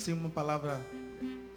[0.00, 0.80] trouxe uma palavra,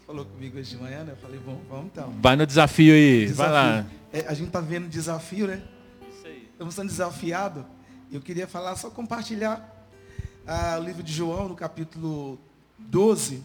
[0.06, 1.14] falou comigo hoje de manhã, né?
[1.14, 2.14] Eu falei, bom, vamos então.
[2.22, 3.36] Vai no desafio aí, Desafio.
[3.36, 3.86] vai lá.
[4.12, 5.62] É, a gente tá vendo desafio, né?
[6.52, 7.64] Estamos sendo desafiados.
[8.12, 9.88] Eu queria falar, só compartilhar
[10.46, 12.38] ah, o livro de João, no capítulo
[12.78, 13.42] 12,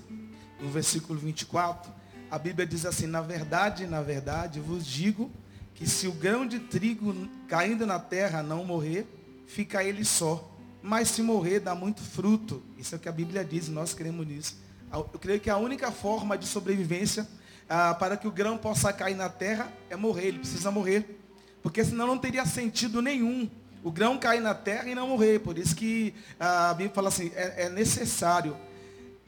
[0.61, 1.93] no versículo 24.
[2.29, 5.31] A Bíblia diz assim, na verdade, na verdade, vos digo
[5.77, 7.15] que se o grão de trigo
[7.47, 9.07] caindo na terra não morrer,
[9.47, 10.53] fica ele só.
[10.83, 12.61] Mas se morrer, dá muito fruto.
[12.77, 14.68] Isso é o que a Bíblia diz, nós cremos nisso.
[14.93, 17.27] Eu creio que a única forma de sobrevivência
[17.69, 21.21] ah, para que o grão possa cair na terra é morrer, ele precisa morrer.
[21.63, 23.49] Porque senão não teria sentido nenhum
[23.83, 25.41] o grão cair na terra e não morrer.
[25.41, 28.57] Por isso que a Bíblia fala assim, é, é necessário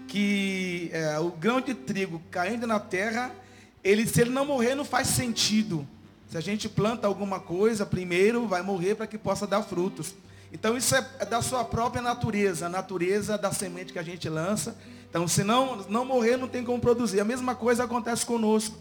[0.08, 3.30] que é, o grão de trigo caindo na terra,
[3.84, 5.86] ele, se ele não morrer, não faz sentido.
[6.28, 10.14] Se a gente planta alguma coisa, primeiro vai morrer para que possa dar frutos.
[10.52, 14.76] Então isso é da sua própria natureza, a natureza da semente que a gente lança.
[15.10, 17.20] Então, se não, não morrer, não tem como produzir.
[17.20, 18.78] A mesma coisa acontece conosco.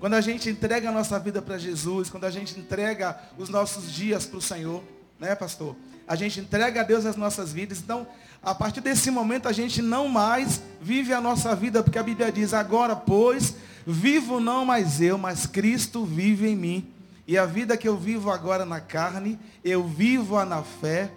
[0.00, 3.92] Quando a gente entrega a nossa vida para Jesus, quando a gente entrega os nossos
[3.92, 4.82] dias para o Senhor,
[5.18, 5.74] né, pastor?
[6.06, 7.78] A gente entrega a Deus as nossas vidas.
[7.78, 8.06] Então,
[8.42, 12.32] a partir desse momento, a gente não mais vive a nossa vida, porque a Bíblia
[12.32, 13.54] diz: agora, pois,
[13.86, 16.86] vivo não mais eu, mas Cristo vive em mim.
[17.26, 21.10] E a vida que eu vivo agora na carne, eu vivo-a na fé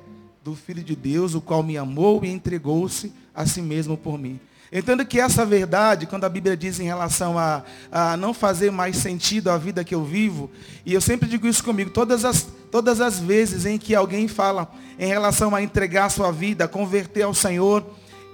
[0.43, 4.39] do Filho de Deus, o qual me amou e entregou-se a si mesmo por mim.
[4.71, 8.95] Entendo que essa verdade, quando a Bíblia diz em relação a, a, não fazer mais
[8.95, 10.49] sentido a vida que eu vivo,
[10.85, 14.71] e eu sempre digo isso comigo, todas as, todas as vezes em que alguém fala
[14.97, 17.85] em relação a entregar a sua vida, converter ao Senhor,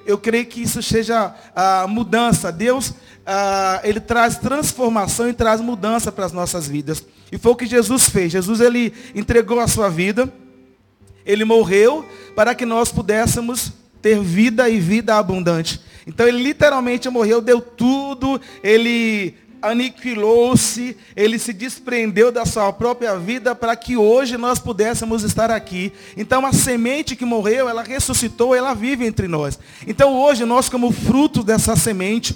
[0.06, 2.52] eu creio que isso seja a mudança.
[2.52, 2.94] Deus,
[3.84, 7.04] ele traz transformação e traz mudança para as nossas vidas.
[7.32, 8.32] E foi o que Jesus fez.
[8.32, 10.32] Jesus, ele entregou a sua vida,
[11.26, 15.82] ele morreu para que nós pudéssemos ter vida e vida abundante.
[16.08, 23.54] Então ele literalmente morreu, deu tudo, ele aniquilou-se, ele se desprendeu da sua própria vida
[23.54, 25.92] para que hoje nós pudéssemos estar aqui.
[26.16, 29.60] Então a semente que morreu, ela ressuscitou, ela vive entre nós.
[29.86, 32.36] Então hoje nós como fruto dessa semente,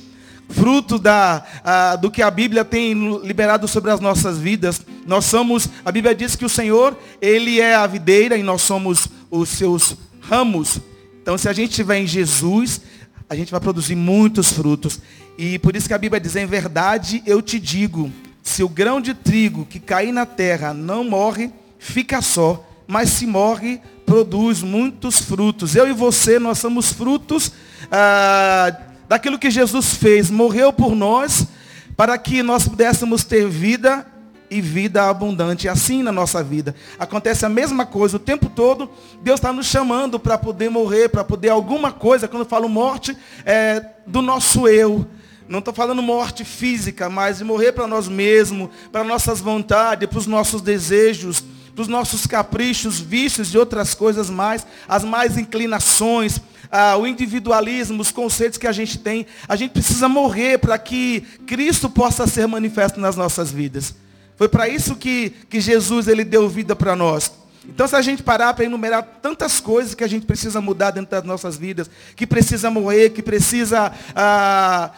[0.49, 5.69] fruto da, a, do que a Bíblia tem liberado sobre as nossas vidas, nós somos,
[5.85, 9.95] a Bíblia diz que o Senhor, Ele é a videira e nós somos os seus
[10.19, 10.79] ramos.
[11.21, 12.81] Então se a gente estiver em Jesus,
[13.31, 14.99] a gente vai produzir muitos frutos.
[15.37, 18.11] E por isso que a Bíblia diz, em verdade eu te digo,
[18.43, 21.49] se o grão de trigo que cair na terra não morre,
[21.79, 25.77] fica só, mas se morre, produz muitos frutos.
[25.77, 27.53] Eu e você, nós somos frutos
[27.89, 28.75] ah,
[29.07, 31.47] daquilo que Jesus fez, morreu por nós,
[31.95, 34.05] para que nós pudéssemos ter vida
[34.51, 35.69] e vida abundante.
[35.69, 36.75] Assim na nossa vida.
[36.99, 38.89] Acontece a mesma coisa o tempo todo.
[39.23, 42.27] Deus está nos chamando para poder morrer, para poder alguma coisa.
[42.27, 45.07] Quando eu falo morte, é do nosso eu.
[45.47, 50.19] Não estou falando morte física, mas de morrer para nós mesmos, para nossas vontades, para
[50.19, 56.39] os nossos desejos, para os nossos caprichos, vícios e outras coisas mais, as mais inclinações,
[56.69, 59.25] ah, o individualismo, os conceitos que a gente tem.
[59.47, 63.93] A gente precisa morrer para que Cristo possa ser manifesto nas nossas vidas.
[64.41, 67.31] Foi para isso que, que Jesus ele deu vida para nós.
[67.63, 71.11] Então, se a gente parar para enumerar tantas coisas que a gente precisa mudar dentro
[71.11, 74.89] das nossas vidas, que precisa morrer, que precisa ah,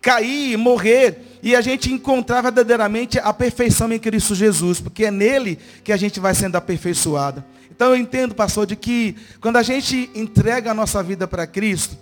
[0.00, 5.58] cair, morrer, e a gente encontrar verdadeiramente a perfeição em Cristo Jesus, porque é nele
[5.82, 7.42] que a gente vai sendo aperfeiçoado.
[7.72, 11.98] Então, eu entendo, pastor, de que quando a gente entrega a nossa vida para Cristo,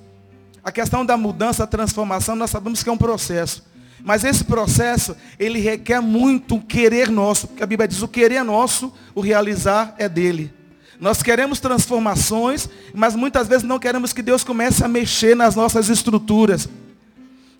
[0.62, 3.69] a questão da mudança, a transformação, nós sabemos que é um processo.
[4.04, 8.36] Mas esse processo, ele requer muito o querer nosso, porque a Bíblia diz, o querer
[8.36, 10.52] é nosso, o realizar é dele.
[10.98, 15.88] Nós queremos transformações, mas muitas vezes não queremos que Deus comece a mexer nas nossas
[15.88, 16.68] estruturas.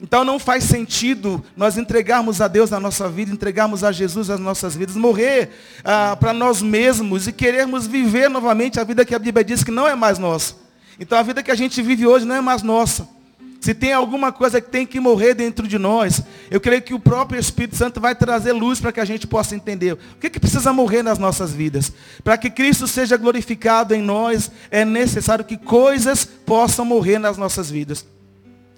[0.00, 4.40] Então não faz sentido nós entregarmos a Deus a nossa vida, entregarmos a Jesus as
[4.40, 5.50] nossas vidas, morrer
[5.84, 9.70] ah, para nós mesmos e querermos viver novamente a vida que a Bíblia diz que
[9.70, 10.54] não é mais nossa.
[10.98, 13.06] Então a vida que a gente vive hoje não é mais nossa.
[13.60, 16.98] Se tem alguma coisa que tem que morrer dentro de nós, eu creio que o
[16.98, 19.92] próprio Espírito Santo vai trazer luz para que a gente possa entender.
[19.92, 21.92] O que, que precisa morrer nas nossas vidas?
[22.24, 27.70] Para que Cristo seja glorificado em nós, é necessário que coisas possam morrer nas nossas
[27.70, 28.06] vidas.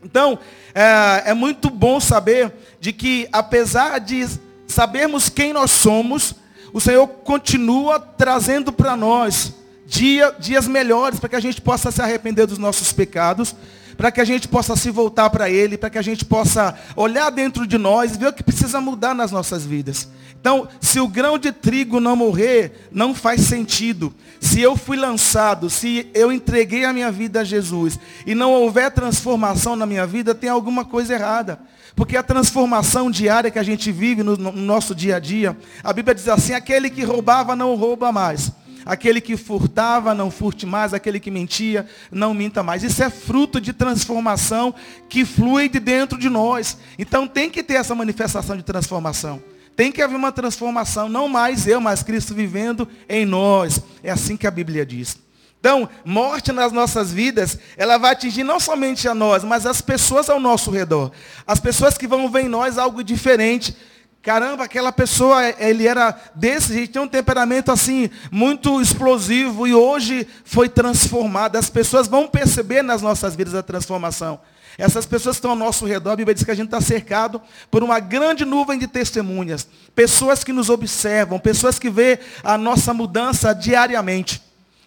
[0.02, 0.36] Então,
[0.74, 4.26] é, é muito bom saber de que, apesar de
[4.66, 6.34] sabermos quem nós somos,
[6.72, 9.54] o Senhor continua trazendo para nós
[9.86, 13.54] dia, dias melhores para que a gente possa se arrepender dos nossos pecados
[14.02, 17.30] para que a gente possa se voltar para Ele, para que a gente possa olhar
[17.30, 20.08] dentro de nós e ver o que precisa mudar nas nossas vidas.
[20.40, 24.12] Então, se o grão de trigo não morrer, não faz sentido.
[24.40, 27.96] Se eu fui lançado, se eu entreguei a minha vida a Jesus
[28.26, 31.60] e não houver transformação na minha vida, tem alguma coisa errada.
[31.94, 35.92] Porque a transformação diária que a gente vive no, no nosso dia a dia, a
[35.92, 38.50] Bíblia diz assim: aquele que roubava não rouba mais.
[38.84, 40.94] Aquele que furtava, não furte mais.
[40.94, 42.82] Aquele que mentia, não minta mais.
[42.82, 44.74] Isso é fruto de transformação
[45.08, 46.78] que flui de dentro de nós.
[46.98, 49.42] Então tem que ter essa manifestação de transformação.
[49.74, 53.80] Tem que haver uma transformação, não mais eu, mas Cristo vivendo em nós.
[54.02, 55.16] É assim que a Bíblia diz.
[55.58, 60.28] Então, morte nas nossas vidas, ela vai atingir não somente a nós, mas as pessoas
[60.28, 61.12] ao nosso redor.
[61.46, 63.76] As pessoas que vão ver em nós algo diferente.
[64.22, 70.28] Caramba, aquela pessoa, ele era desse jeito, tem um temperamento assim, muito explosivo e hoje
[70.44, 71.56] foi transformado.
[71.56, 74.38] As pessoas vão perceber nas nossas vidas a transformação.
[74.78, 77.82] Essas pessoas estão ao nosso redor, a Bíblia diz que a gente está cercado por
[77.82, 79.66] uma grande nuvem de testemunhas.
[79.92, 84.40] Pessoas que nos observam, pessoas que vê a nossa mudança diariamente.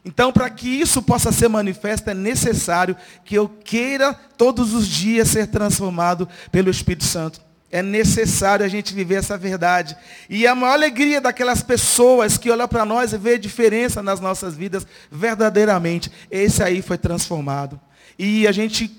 [0.06, 2.96] Então, para que isso possa ser manifesto, é necessário
[3.26, 7.45] que eu queira todos os dias ser transformado pelo Espírito Santo.
[7.72, 9.98] É necessário a gente viver essa verdade.
[10.30, 14.20] E a maior alegria daquelas pessoas que olham para nós e vê a diferença nas
[14.20, 17.80] nossas vidas, verdadeiramente, esse aí foi transformado.
[18.18, 18.96] E a gente,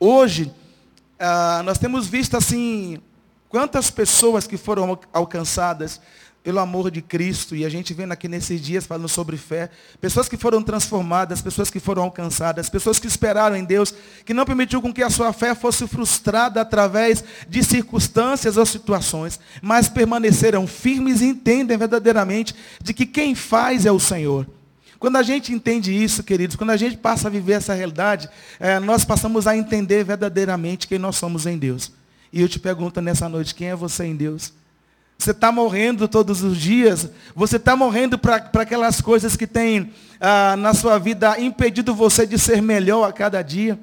[0.00, 0.52] hoje,
[1.18, 3.00] ah, nós temos visto assim,
[3.48, 6.00] quantas pessoas que foram alcançadas
[6.46, 9.68] pelo amor de Cristo, e a gente vendo aqui nesses dias falando sobre fé,
[10.00, 13.92] pessoas que foram transformadas, pessoas que foram alcançadas, pessoas que esperaram em Deus,
[14.24, 19.40] que não permitiu com que a sua fé fosse frustrada através de circunstâncias ou situações,
[19.60, 24.46] mas permaneceram firmes e entendem verdadeiramente de que quem faz é o Senhor.
[25.00, 28.78] Quando a gente entende isso, queridos, quando a gente passa a viver essa realidade, é,
[28.78, 31.90] nós passamos a entender verdadeiramente quem nós somos em Deus.
[32.32, 34.52] E eu te pergunto nessa noite, quem é você em Deus?
[35.18, 37.08] Você está morrendo todos os dias.
[37.34, 42.38] Você está morrendo para aquelas coisas que têm ah, na sua vida impedido você de
[42.38, 43.78] ser melhor a cada dia.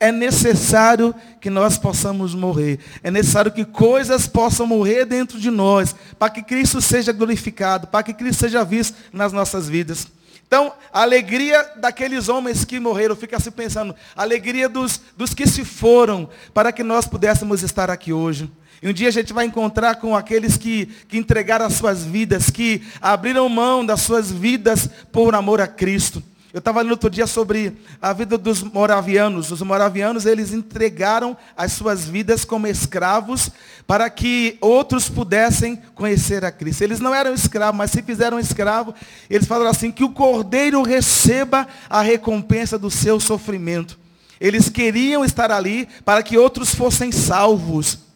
[0.00, 2.78] É necessário que nós possamos morrer.
[3.02, 8.04] É necessário que coisas possam morrer dentro de nós, para que Cristo seja glorificado, para
[8.04, 10.06] que Cristo seja visto nas nossas vidas.
[10.46, 15.46] Então, a alegria daqueles homens que morreram, fica se pensando, a alegria dos, dos que
[15.46, 18.50] se foram, para que nós pudéssemos estar aqui hoje.
[18.80, 22.48] E um dia a gente vai encontrar com aqueles que, que entregaram as suas vidas,
[22.50, 26.22] que abriram mão das suas vidas por amor a Cristo.
[26.50, 29.50] Eu estava lendo outro dia sobre a vida dos moravianos.
[29.50, 33.50] Os moravianos, eles entregaram as suas vidas como escravos
[33.86, 36.82] para que outros pudessem conhecer a Cristo.
[36.82, 38.94] Eles não eram escravos, mas se fizeram escravo,
[39.28, 43.98] eles falaram assim, que o cordeiro receba a recompensa do seu sofrimento.
[44.40, 48.07] Eles queriam estar ali para que outros fossem salvos.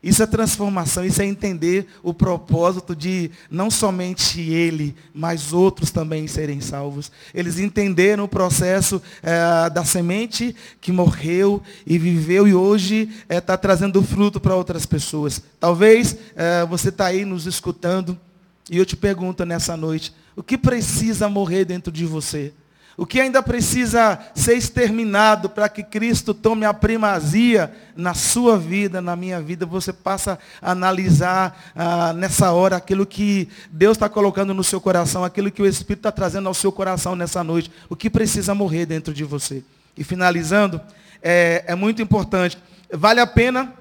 [0.00, 6.28] Isso é transformação, isso é entender o propósito de não somente ele, mas outros também
[6.28, 7.10] serem salvos.
[7.34, 13.40] Eles entenderam o processo é, da semente que morreu e viveu e hoje está é,
[13.40, 15.42] tá trazendo fruto para outras pessoas.
[15.58, 18.16] Talvez é, você está aí nos escutando
[18.70, 22.52] e eu te pergunto nessa noite, o que precisa morrer dentro de você?
[22.98, 29.00] O que ainda precisa ser exterminado para que Cristo tome a primazia na sua vida,
[29.00, 34.52] na minha vida, você passa a analisar ah, nessa hora aquilo que Deus está colocando
[34.52, 37.70] no seu coração, aquilo que o Espírito está trazendo ao seu coração nessa noite.
[37.88, 39.62] O que precisa morrer dentro de você.
[39.96, 40.80] E finalizando,
[41.22, 42.58] é, é muito importante.
[42.92, 43.74] Vale a pena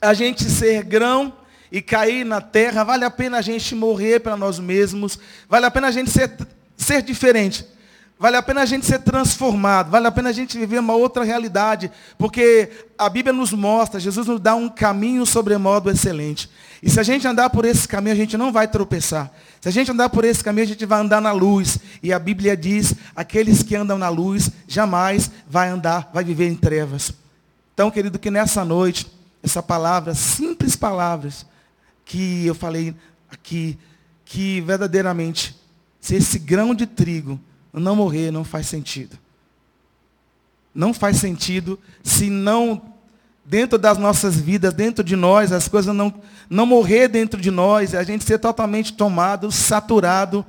[0.00, 1.32] a gente ser grão
[1.72, 5.70] e cair na terra, vale a pena a gente morrer para nós mesmos, vale a
[5.70, 6.30] pena a gente ser,
[6.76, 7.74] ser diferente.
[8.18, 11.22] Vale a pena a gente ser transformado, vale a pena a gente viver uma outra
[11.22, 16.48] realidade, porque a Bíblia nos mostra, Jesus nos dá um caminho sobremodo excelente.
[16.82, 19.30] E se a gente andar por esse caminho, a gente não vai tropeçar.
[19.60, 21.78] Se a gente andar por esse caminho, a gente vai andar na luz.
[22.02, 26.54] E a Bíblia diz, aqueles que andam na luz, jamais vai andar, vai viver em
[26.54, 27.12] trevas.
[27.74, 29.06] Então, querido, que nessa noite,
[29.42, 31.44] essa palavra, simples palavras,
[32.04, 32.94] que eu falei
[33.30, 33.78] aqui,
[34.24, 35.54] que verdadeiramente,
[36.00, 37.38] se esse grão de trigo
[37.80, 39.18] não morrer não faz sentido.
[40.74, 42.82] Não faz sentido se não,
[43.44, 46.12] dentro das nossas vidas, dentro de nós, as coisas não,
[46.50, 50.44] não morrer dentro de nós, a gente ser totalmente tomado, saturado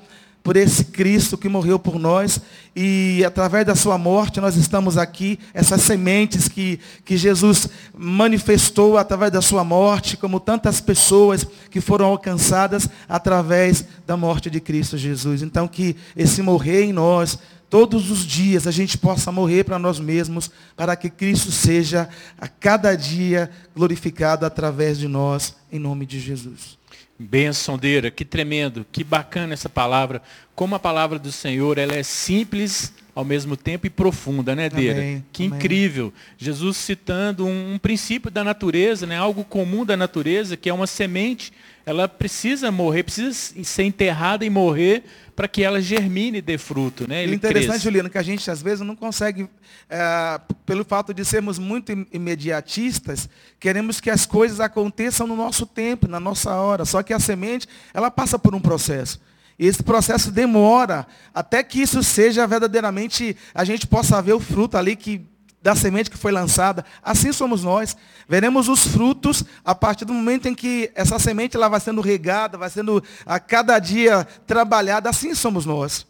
[0.48, 2.40] por esse Cristo que morreu por nós
[2.74, 9.30] e através da sua morte nós estamos aqui, essas sementes que, que Jesus manifestou através
[9.30, 15.42] da sua morte, como tantas pessoas que foram alcançadas através da morte de Cristo Jesus.
[15.42, 17.38] Então que esse morrer em nós
[17.70, 22.08] todos os dias a gente possa morrer para nós mesmos, para que Cristo seja
[22.40, 26.77] a cada dia glorificado através de nós, em nome de Jesus.
[27.20, 30.22] Benção, Deira, que tremendo, que bacana essa palavra.
[30.56, 35.00] Como a palavra do Senhor, ela é simples ao mesmo tempo e profunda, né, Deira?
[35.00, 35.58] Amém, que amém.
[35.58, 36.14] incrível.
[36.38, 40.86] Jesus citando um, um, princípio da natureza, né, algo comum da natureza, que é uma
[40.86, 41.52] semente,
[41.84, 43.34] ela precisa morrer, precisa
[43.64, 45.04] ser enterrada e morrer
[45.38, 47.08] para que ela germine e dê fruto.
[47.08, 47.22] Né?
[47.22, 47.84] Ele interessante, cresça.
[47.84, 49.48] Juliano, que a gente às vezes não consegue,
[49.88, 53.30] é, pelo fato de sermos muito imediatistas,
[53.60, 56.86] queremos que as coisas aconteçam no nosso tempo, na nossa hora.
[56.86, 59.22] Só que a semente, ela passa por um processo.
[59.60, 64.76] E esse processo demora até que isso seja verdadeiramente, a gente possa ver o fruto
[64.76, 65.22] ali que
[65.68, 66.86] da semente que foi lançada.
[67.04, 67.98] Assim somos nós.
[68.26, 72.58] Veremos os frutos a partir do momento em que essa semente ela vai sendo regada,
[72.58, 75.10] vai sendo a cada dia trabalhada.
[75.10, 76.08] Assim somos nós.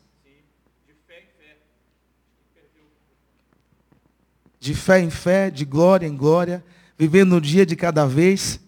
[4.60, 6.64] De fé em fé, de glória em glória,
[6.96, 8.60] vivendo um dia de cada vez,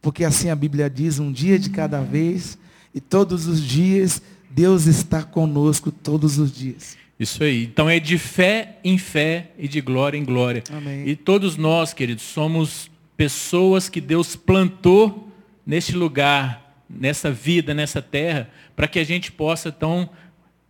[0.00, 2.56] porque assim a Bíblia diz, um dia de cada vez,
[2.94, 6.96] e todos os dias Deus está conosco todos os dias.
[7.20, 7.64] Isso aí.
[7.64, 10.64] Então é de fé em fé e de glória em glória.
[10.72, 11.06] Amém.
[11.06, 15.30] E todos nós, queridos, somos pessoas que Deus plantou
[15.66, 20.08] neste lugar, nessa vida, nessa terra, para que a gente possa então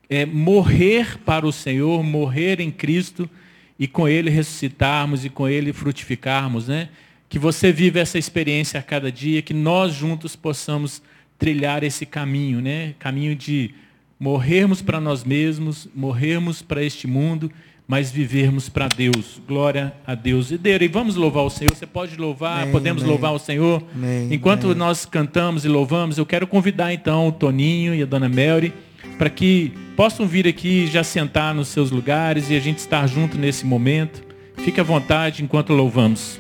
[0.09, 3.31] é, morrer para o Senhor, morrer em Cristo
[3.79, 6.89] e com Ele ressuscitarmos e com Ele frutificarmos, né?
[7.29, 11.01] Que você vive essa experiência a cada dia, que nós juntos possamos
[11.39, 12.97] trilhar esse caminho, né?
[12.99, 13.73] Caminho de
[14.21, 17.51] morrermos para nós mesmos, morrermos para este mundo,
[17.89, 19.41] mas vivermos para Deus.
[19.49, 20.51] Glória a Deus.
[20.51, 21.75] E dele, vamos louvar o Senhor.
[21.75, 23.11] Você pode louvar, amém, podemos amém.
[23.11, 23.83] louvar o Senhor.
[23.95, 28.29] Amém, Enquanto nós cantamos e louvamos, eu quero convidar então o Toninho e a Dona
[28.29, 28.73] Mary
[29.19, 33.39] para que possam vir aqui já sentar nos seus lugares e a gente estar junto
[33.39, 34.23] nesse momento.
[34.59, 36.39] Fique à vontade enquanto louvamos.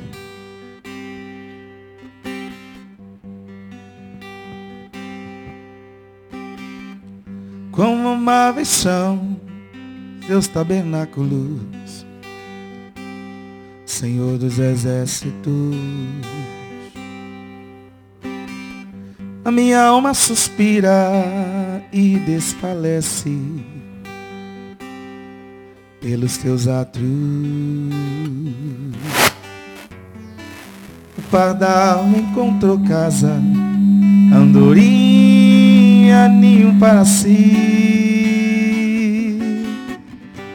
[7.73, 9.39] Como amáveis são
[10.27, 12.07] seus tabernáculos,
[13.85, 15.77] Senhor dos exércitos.
[19.45, 20.93] A minha alma suspira
[21.93, 23.37] e desfalece
[26.01, 27.03] pelos teus atos.
[31.19, 33.41] O pardal encontrou casa,
[34.33, 35.40] andorinha
[36.11, 37.29] tinha ninho para si.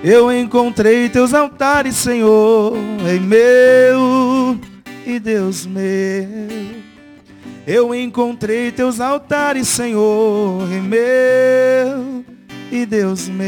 [0.03, 4.59] Eu encontrei teus altares, Senhor, Rei meu
[5.05, 5.85] e Deus meu.
[7.65, 12.25] Eu encontrei teus altares, Senhor, Rei meu
[12.69, 13.45] e Deus meu.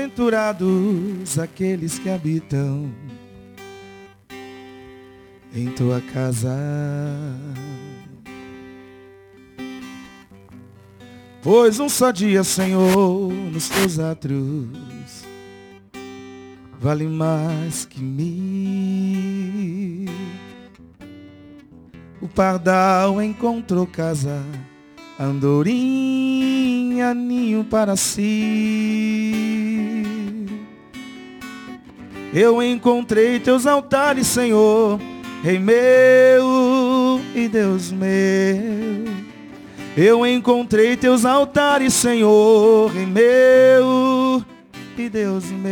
[0.00, 2.90] Bem-aventurados aqueles que habitam
[5.54, 6.56] em tua casa.
[11.42, 15.26] Pois um só dia, Senhor, nos teus atos
[16.78, 18.20] vale mais que mil.
[22.22, 24.42] O pardal encontrou casa
[25.20, 29.34] andorinha, ninho para si.
[32.32, 34.98] Eu encontrei teus altares, Senhor,
[35.42, 38.08] Rei meu e Deus meu.
[39.96, 44.42] Eu encontrei teus altares, Senhor, Rei meu
[44.96, 45.70] e Deus meu.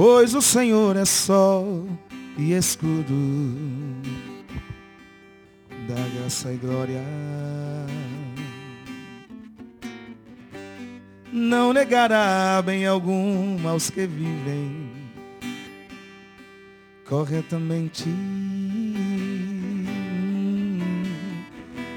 [0.00, 1.86] Pois o Senhor é sol
[2.38, 3.12] e escudo
[5.86, 7.04] da graça e glória.
[11.30, 14.90] Não negará bem algum aos que vivem
[17.06, 18.08] corretamente.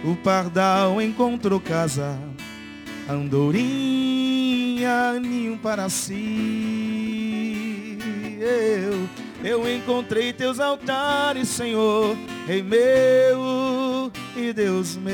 [0.03, 2.19] O pardal encontrou casa,
[3.07, 4.33] andorinha,
[5.21, 6.82] ninho para si
[8.43, 9.09] eu,
[9.43, 15.13] eu encontrei teus altares, Senhor, Rei meu e Deus meu.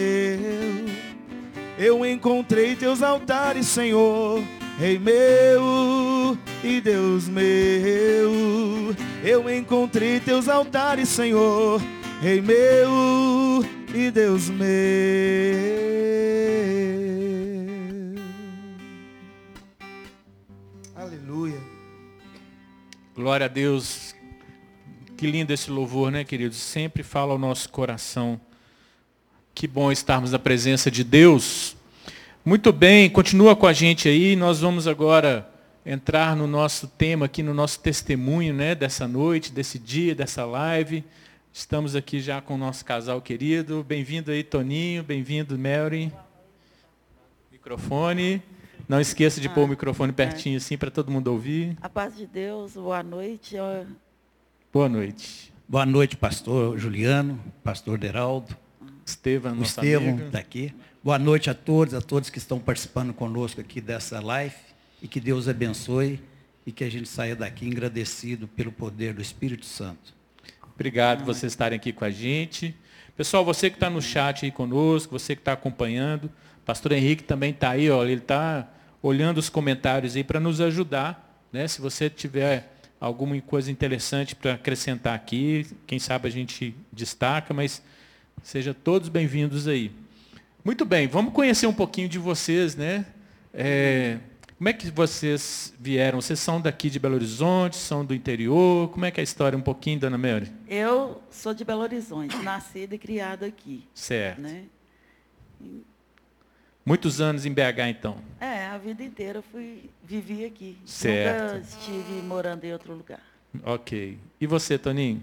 [1.77, 4.41] Eu encontrei teus altares, Senhor,
[4.77, 8.95] Rei meu e Deus meu.
[9.24, 11.81] Eu encontrei teus altares, Senhor,
[12.21, 15.78] Rei meu e Deus meu.
[23.20, 24.16] Glória a Deus.
[25.18, 26.56] Que lindo esse louvor, né, queridos?
[26.56, 28.40] Sempre fala ao nosso coração.
[29.54, 31.76] Que bom estarmos na presença de Deus.
[32.46, 34.38] Muito bem, continua com a gente aí.
[34.38, 35.54] Nós vamos agora
[35.86, 41.04] entrar no nosso tema aqui, no nosso testemunho, né, dessa noite, desse dia, dessa live.
[41.52, 43.84] Estamos aqui já com o nosso casal querido.
[43.84, 45.04] Bem-vindo aí, Toninho.
[45.04, 46.10] Bem-vindo, Mary.
[47.52, 48.42] Microfone.
[48.89, 50.58] Não esqueça de ah, pôr o microfone pertinho é.
[50.58, 51.77] assim para todo mundo ouvir.
[51.79, 53.55] A paz de Deus, boa noite.
[54.74, 55.53] Boa noite.
[55.67, 58.58] Boa noite, pastor Juliano, pastor Deraldo.
[59.05, 60.74] Estevam, o Estevam está aqui.
[61.03, 64.55] Boa noite a todos, a todos que estão participando conosco aqui dessa live.
[65.03, 66.19] E que Deus abençoe
[66.65, 70.15] e que a gente saia daqui agradecido pelo poder do Espírito Santo.
[70.74, 72.75] Obrigado por vocês estarem aqui com a gente.
[73.15, 76.31] Pessoal, você que está no chat aí conosco, você que está acompanhando,
[76.65, 78.67] pastor Henrique também está aí, ó, ele está
[79.01, 81.46] olhando os comentários aí para nos ajudar.
[81.51, 81.68] Né?
[81.68, 87.82] Se você tiver alguma coisa interessante para acrescentar aqui, quem sabe a gente destaca, mas
[88.44, 89.91] sejam todos bem-vindos aí.
[90.63, 93.06] Muito bem, vamos conhecer um pouquinho de vocês, né?
[93.53, 94.18] É,
[94.58, 96.20] como é que vocês vieram?
[96.20, 98.89] Vocês são daqui de Belo Horizonte, são do interior?
[98.89, 100.51] Como é que é a história um pouquinho, dona Mary?
[100.68, 103.88] Eu sou de Belo Horizonte, nascida e criada aqui.
[103.94, 104.41] Certo.
[104.41, 104.65] Né?
[106.86, 108.18] Muitos anos em BH, então?
[108.39, 110.78] É, a vida inteira fui, vivi aqui.
[110.86, 111.54] Certo.
[111.56, 113.22] Nunca estive morando em outro lugar.
[113.64, 114.18] Ok.
[114.40, 115.22] E você, Toninho?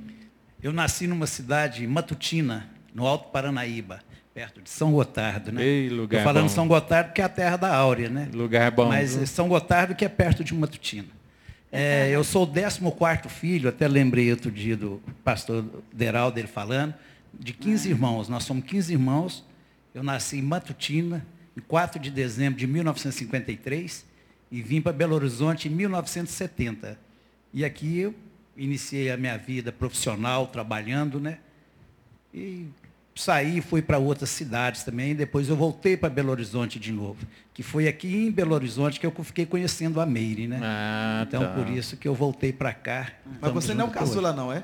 [0.62, 4.00] Eu nasci numa cidade matutina, no Alto Paranaíba,
[4.34, 5.62] perto de São Gotardo, né?
[5.62, 6.54] Ei, lugar Estou falando bom.
[6.54, 8.28] São Gotardo porque é a terra da Áurea, né?
[8.32, 8.88] Lugar bom.
[8.88, 9.26] Mas viu?
[9.26, 11.08] São Gotardo que é perto de Matutina.
[11.70, 16.94] É, eu sou o 14 filho, até lembrei outro dia do pastor Deraldo ele falando,
[17.32, 18.28] de 15 irmãos.
[18.28, 19.44] Nós somos 15 irmãos.
[19.94, 21.24] Eu nasci em Matutina,
[21.56, 24.04] em 4 de dezembro de 1953
[24.50, 26.98] e vim para Belo Horizonte em 1970.
[27.52, 28.14] E aqui eu
[28.56, 31.38] iniciei a minha vida profissional, trabalhando, né?
[32.32, 32.66] E
[33.14, 37.26] saí e fui para outras cidades também, depois eu voltei para Belo Horizonte de novo.
[37.54, 40.60] Que foi aqui em Belo Horizonte que eu fiquei conhecendo a Meire, né?
[40.62, 41.48] Ah, então, tá.
[41.48, 43.12] por isso que eu voltei para cá.
[43.40, 44.62] Mas você não é um caçula, não, é?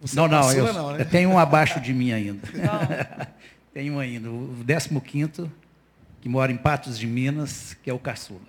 [0.00, 1.00] Você não, é não, eu, não, né?
[1.00, 2.42] eu tenho um abaixo de mim ainda.
[3.72, 4.28] tenho um ainda.
[4.28, 5.50] O 15
[6.24, 8.40] que mora em Patos de Minas, que é o caçula.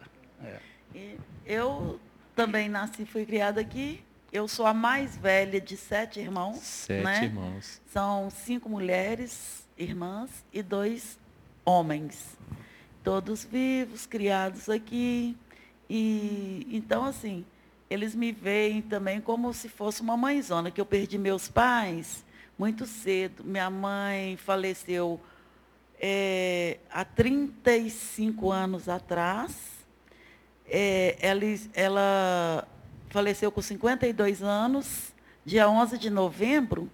[0.42, 1.18] É.
[1.46, 2.00] Eu
[2.34, 4.02] também nasci e fui criada aqui.
[4.32, 6.60] Eu sou a mais velha de sete irmãos.
[6.60, 7.26] Sete né?
[7.26, 7.82] irmãos.
[7.92, 11.20] São cinco mulheres, irmãs, e dois
[11.66, 12.38] homens.
[13.04, 15.36] Todos vivos, criados aqui.
[15.90, 17.44] E então, assim,
[17.90, 22.24] eles me veem também como se fosse uma mãezona, que eu perdi meus pais
[22.58, 23.44] muito cedo.
[23.44, 25.20] Minha mãe faleceu
[26.00, 29.76] é, há 35 anos atrás.
[30.68, 31.42] É, ela,
[31.74, 32.68] ela
[33.10, 35.14] faleceu com 52 anos,
[35.46, 36.90] dia 11 de novembro,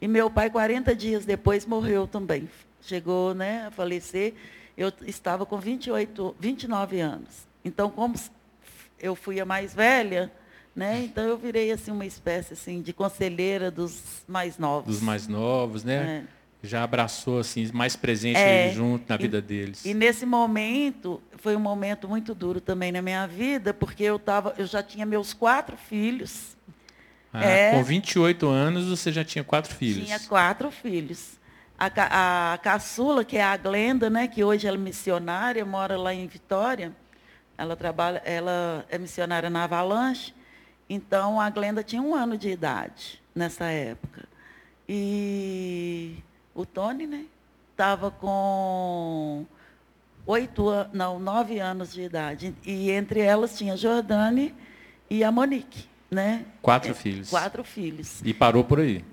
[0.00, 2.48] e meu pai, 40 dias depois, morreu também.
[2.82, 4.34] Chegou né, a falecer.
[4.76, 7.46] Eu estava com 28, 29 anos.
[7.64, 8.14] Então, como
[9.00, 10.30] eu fui a mais velha,
[10.76, 14.96] né, então eu virei assim uma espécie assim de conselheira dos mais novos.
[14.96, 16.26] Dos mais novos, né?
[16.64, 19.84] Já abraçou assim mais presente é, junto na e, vida deles.
[19.84, 24.54] E nesse momento foi um momento muito duro também na minha vida, porque eu tava,
[24.56, 26.56] eu já tinha meus quatro filhos.
[27.30, 30.06] Ah, é, com 28 anos você já tinha quatro filhos.
[30.06, 31.38] Tinha quatro filhos.
[31.78, 36.14] A, a caçula, que é a Glenda, né, que hoje ela é missionária, mora lá
[36.14, 36.92] em Vitória.
[37.58, 40.34] Ela trabalha, ela é missionária na Avalanche.
[40.88, 44.26] Então a Glenda tinha um ano de idade nessa época.
[44.88, 46.16] E
[46.54, 47.24] o Tony, né?
[47.72, 49.44] Estava com
[50.26, 52.54] oito não, nove anos de idade.
[52.64, 54.54] E entre elas tinha a Jordane
[55.10, 56.44] e a Monique, né?
[56.62, 57.30] Quatro é, filhos.
[57.30, 58.20] Quatro filhos.
[58.24, 59.04] E parou por aí.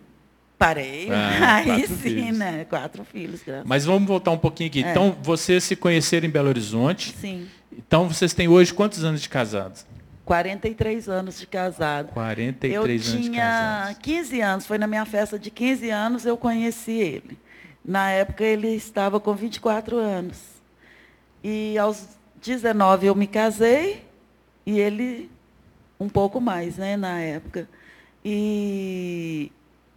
[0.57, 2.37] Parei, ah, aí sim, filhos.
[2.37, 2.65] né?
[2.65, 4.83] Quatro filhos, graças Mas vamos voltar um pouquinho aqui.
[4.83, 4.91] É.
[4.91, 7.15] Então, vocês se conheceram em Belo Horizonte.
[7.19, 7.47] Sim.
[7.75, 9.85] Então, vocês têm hoje quantos anos de casados?
[10.25, 12.13] 43 anos de casado.
[12.13, 13.89] 43 eu anos de casado.
[13.89, 17.37] Eu tinha 15 anos, foi na minha festa de 15 anos eu conheci ele.
[17.83, 20.39] Na época ele estava com 24 anos.
[21.43, 22.07] E aos
[22.41, 24.05] 19 eu me casei
[24.65, 25.29] e ele
[25.99, 27.67] um pouco mais, né, na época.
[28.23, 29.51] E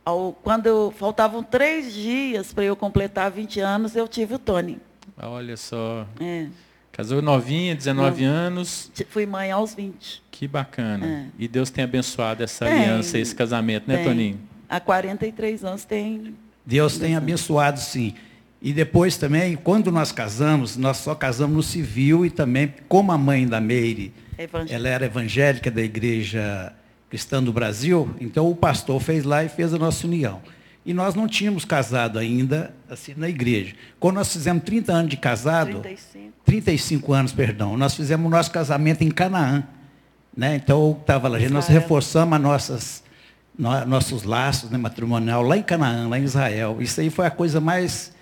[0.05, 4.79] ao, quando eu, faltavam três dias para eu completar 20 anos, eu tive o Tony.
[5.17, 6.07] Olha só.
[6.21, 6.49] É.
[6.95, 8.89] Casou novinha, 19 Não, anos.
[9.09, 10.23] Fui mãe aos 20.
[10.31, 11.05] Que bacana.
[11.05, 11.27] É.
[11.37, 14.05] E Deus tem abençoado essa tem, aliança, esse casamento, né, tem.
[14.05, 14.41] Toninho?
[14.69, 16.37] Há 43 anos tem.
[16.65, 18.15] Deus tem abençoado, sim.
[18.63, 23.19] E depois também, quando nós casamos, nós só casamos no civil e também, como a
[23.19, 24.15] mãe da Meire,
[24.71, 26.73] ela era evangélica da igreja
[27.11, 30.41] Cristã do Brasil, então o pastor fez lá e fez a nossa união.
[30.87, 33.75] E nós não tínhamos casado ainda assim na igreja.
[33.99, 38.51] Quando nós fizemos 30 anos de casado, 35, 35 anos, perdão, nós fizemos o nosso
[38.51, 39.65] casamento em Canaã.
[40.37, 40.57] Né?
[40.57, 43.03] Então, estava lá, nós reforçamos nossas,
[43.59, 46.77] no, nossos laços né, matrimonial lá em Canaã, lá em Israel.
[46.81, 48.13] Isso aí foi a coisa mais.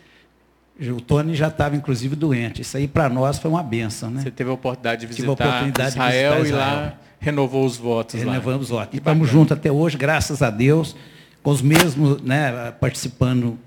[0.80, 2.62] O Tony já estava, inclusive, doente.
[2.62, 4.10] Isso aí, para nós, foi uma benção.
[4.10, 4.22] Né?
[4.22, 7.76] Você teve a oportunidade de visitar, oportunidade Israel, de visitar Israel, e lá renovou os
[7.76, 8.14] votos.
[8.14, 8.94] Renovamos os votos.
[8.94, 10.94] E estamos juntos até hoje, graças a Deus
[11.42, 13.58] com os mesmos, né, participando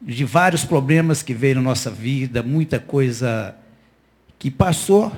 [0.00, 3.54] de vários problemas que veio na nossa vida, muita coisa
[4.38, 5.12] que passou,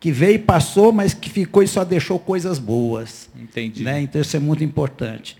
[0.00, 3.30] que veio e passou, mas que ficou e só deixou coisas boas.
[3.36, 3.84] Entendi.
[3.84, 4.00] Né?
[4.00, 5.36] Então isso é muito importante.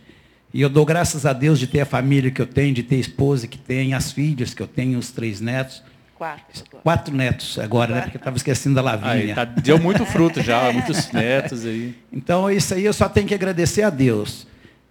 [0.54, 2.96] E eu dou graças a Deus de ter a família que eu tenho, de ter
[2.96, 5.82] a esposa que tenho, as filhas que eu tenho, os três netos.
[6.16, 6.64] Quatro.
[6.82, 8.00] Quatro netos agora, né?
[8.02, 9.12] Porque estava esquecendo da Lavínia.
[9.12, 11.94] Aí, tá, deu muito fruto já, muitos netos aí.
[12.10, 14.46] Então, isso aí eu só tenho que agradecer a Deus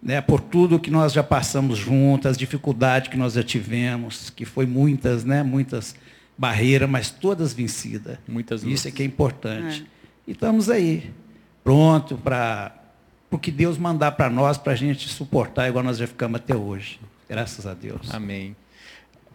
[0.05, 4.45] né, por tudo que nós já passamos juntas, as dificuldades que nós já tivemos, que
[4.45, 5.95] foi muitas, né, muitas
[6.37, 8.19] barreiras, mas todas vencidas.
[8.27, 8.79] Muitas lutas.
[8.79, 9.81] Isso é que é importante.
[9.81, 10.05] É.
[10.27, 11.11] E estamos aí,
[11.63, 12.71] pronto para
[13.31, 16.55] o que Deus mandar para nós, para a gente suportar, igual nós já ficamos até
[16.55, 16.99] hoje.
[17.27, 18.13] Graças a Deus.
[18.13, 18.55] Amém.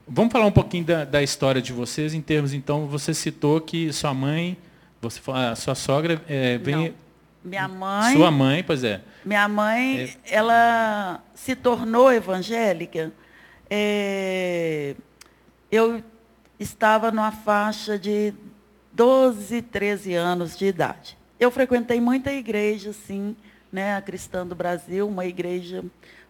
[0.06, 3.92] Vamos falar um pouquinho da, da história de vocês, em termos, então, você citou que
[3.92, 4.56] sua mãe,
[5.02, 6.76] você, a sua sogra é, vem...
[6.76, 7.09] Não
[7.42, 8.16] minha mãe.
[8.16, 9.00] Sua mãe, pois é.
[9.24, 10.34] Minha mãe, é.
[10.34, 13.12] ela se tornou evangélica.
[13.68, 14.94] É,
[15.70, 16.02] eu
[16.58, 18.34] estava numa faixa de
[18.92, 21.16] 12, 13 anos de idade.
[21.38, 23.34] Eu frequentei muita igreja, sim,
[23.72, 25.82] né, a Cristã do Brasil, uma igreja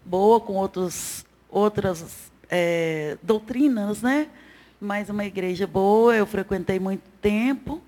[0.05, 4.29] boa, com outros, outras é, doutrinas, né?
[4.81, 7.83] Mas uma igreja boa, eu frequentei muito tempo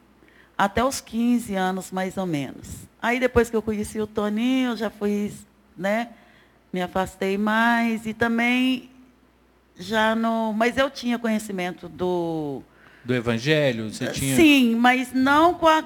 [0.57, 2.69] até os 15 anos, mais ou menos.
[3.01, 5.33] Aí, depois que eu conheci o Toninho, eu já fui,
[5.77, 6.09] né,
[6.73, 8.91] me afastei mais e também
[9.77, 10.53] já no...
[10.53, 12.63] Mas eu tinha conhecimento do...
[13.05, 13.93] Do Evangelho?
[13.93, 14.37] Você tinha...
[14.37, 15.85] Sim, mas não com a...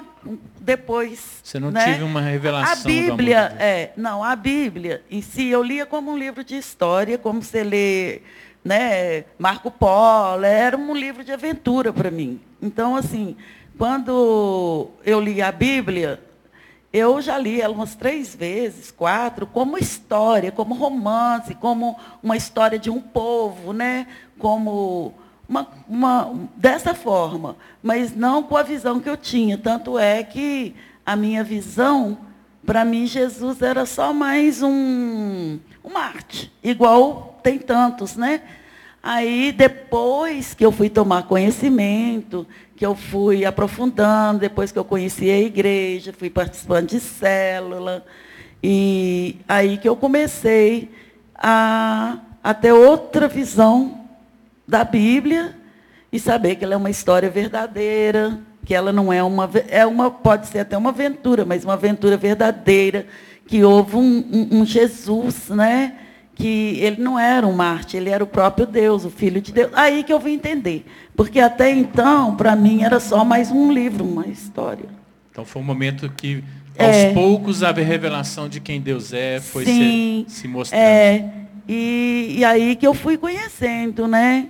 [0.59, 1.93] Depois, Você não né?
[1.93, 6.17] tive uma revelação A Bíblia, é, não, a Bíblia em si, eu lia como um
[6.17, 8.21] livro de história, como você lê
[8.67, 12.39] né, Marco Polo, era um livro de aventura para mim.
[12.61, 13.37] Então, assim,
[13.77, 16.21] quando eu li a Bíblia,
[16.91, 22.79] eu já li ela umas três vezes, quatro, como história, como romance, como uma história
[22.79, 24.07] de um povo, né?
[24.39, 25.13] Como
[25.47, 29.57] uma, uma, dessa forma, mas não com a visão que eu tinha.
[29.57, 32.17] Tanto é que a minha visão,
[32.65, 38.41] para mim, Jesus era só mais um, um Marte, igual tem tantos, né?
[39.09, 45.31] Aí, depois que eu fui tomar conhecimento, que eu fui aprofundando, depois que eu conheci
[45.31, 48.05] a igreja, fui participando de célula,
[48.61, 50.91] e aí que eu comecei
[51.33, 54.01] a, a ter outra visão
[54.67, 55.55] da Bíblia
[56.11, 60.11] e saber que ela é uma história verdadeira, que ela não é uma, é uma
[60.11, 63.07] pode ser até uma aventura, mas uma aventura verdadeira,
[63.47, 65.95] que houve um, um, um Jesus, né?
[66.37, 69.71] Que ele não era um Marte, ele era o próprio Deus, o Filho de Deus.
[69.73, 70.85] Aí que eu vim entender.
[71.15, 74.85] Porque até então, para mim, era só mais um livro, uma história.
[75.31, 76.43] Então foi um momento que,
[76.77, 80.79] aos é, poucos, a revelação de quem Deus é foi sim, se, se mostrando.
[80.79, 81.27] É,
[81.67, 84.49] e, e aí que eu fui conhecendo, né?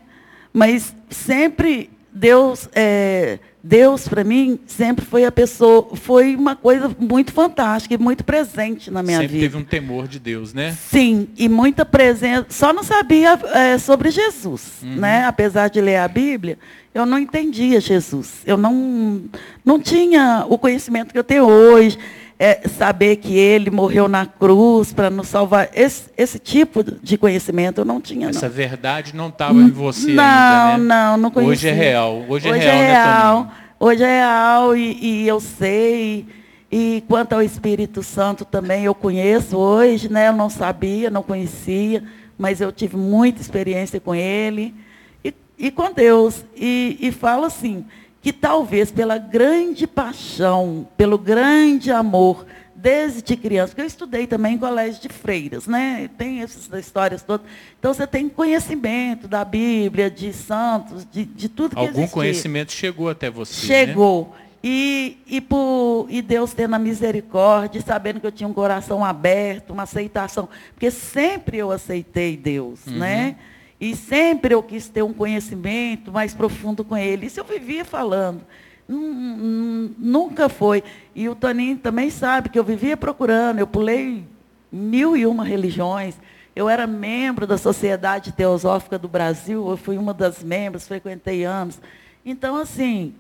[0.52, 7.32] Mas sempre Deus, é, Deus para mim sempre foi a pessoa, foi uma coisa muito
[7.32, 9.45] fantástica e muito presente na minha sempre vida.
[9.45, 10.75] Sempre teve um temor de Deus, né?
[10.89, 12.47] Sim, e muita presença.
[12.49, 14.95] Só não sabia é, sobre Jesus, uhum.
[14.95, 15.25] né?
[15.25, 16.58] Apesar de ler a Bíblia,
[16.93, 18.41] eu não entendia Jesus.
[18.45, 19.21] Eu não,
[19.63, 21.99] não tinha o conhecimento que eu tenho hoje
[22.39, 25.69] é, saber que ele morreu na cruz para nos salvar.
[25.73, 28.30] Esse, esse tipo de conhecimento eu não tinha.
[28.30, 28.54] Essa não.
[28.54, 30.84] verdade não estava em você não, ainda, né?
[30.84, 31.54] Não, não conhecia.
[31.54, 32.26] Hoje é real.
[32.28, 33.43] Hoje, é Hoje é real, é real.
[33.43, 36.26] Né, Hoje é real e, e eu sei.
[36.71, 40.28] E quanto ao Espírito Santo também eu conheço hoje, né?
[40.28, 42.04] Eu não sabia, não conhecia,
[42.38, 44.76] mas eu tive muita experiência com ele
[45.23, 46.43] e, e com Deus.
[46.56, 47.86] E, e falo assim,
[48.21, 52.45] que talvez pela grande paixão, pelo grande amor,
[52.77, 56.10] desde criança, porque eu estudei também em colégio de freiras, né?
[56.15, 57.45] Tem essas histórias todas.
[57.80, 62.13] Então você tem conhecimento da Bíblia, de santos, de, de tudo que Algum existia.
[62.13, 63.67] conhecimento chegou até você.
[63.67, 63.86] Né?
[63.86, 64.32] Chegou.
[64.32, 64.45] Né?
[64.63, 69.71] E, e, por, e Deus tendo a misericórdia, sabendo que eu tinha um coração aberto,
[69.71, 70.47] uma aceitação.
[70.73, 72.97] Porque sempre eu aceitei Deus, uhum.
[72.97, 73.38] né?
[73.79, 77.27] E sempre eu quis ter um conhecimento mais profundo com Ele.
[77.27, 78.41] Isso eu vivia falando.
[78.89, 80.83] nunca foi.
[81.13, 84.23] E o Toninho também sabe que eu vivia procurando, eu pulei
[84.71, 86.15] mil e uma religiões.
[86.55, 91.79] Eu era membro da Sociedade Teosófica do Brasil, eu fui uma das membros, frequentei anos.
[92.25, 93.13] Então, assim,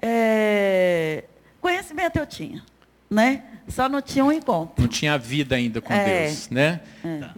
[0.00, 1.24] é,
[1.60, 2.62] conhecimento eu tinha,
[3.10, 3.42] né?
[3.66, 4.80] Só não tinha um encontro.
[4.80, 6.80] Não tinha vida ainda com é, Deus, né?
[7.04, 7.30] É.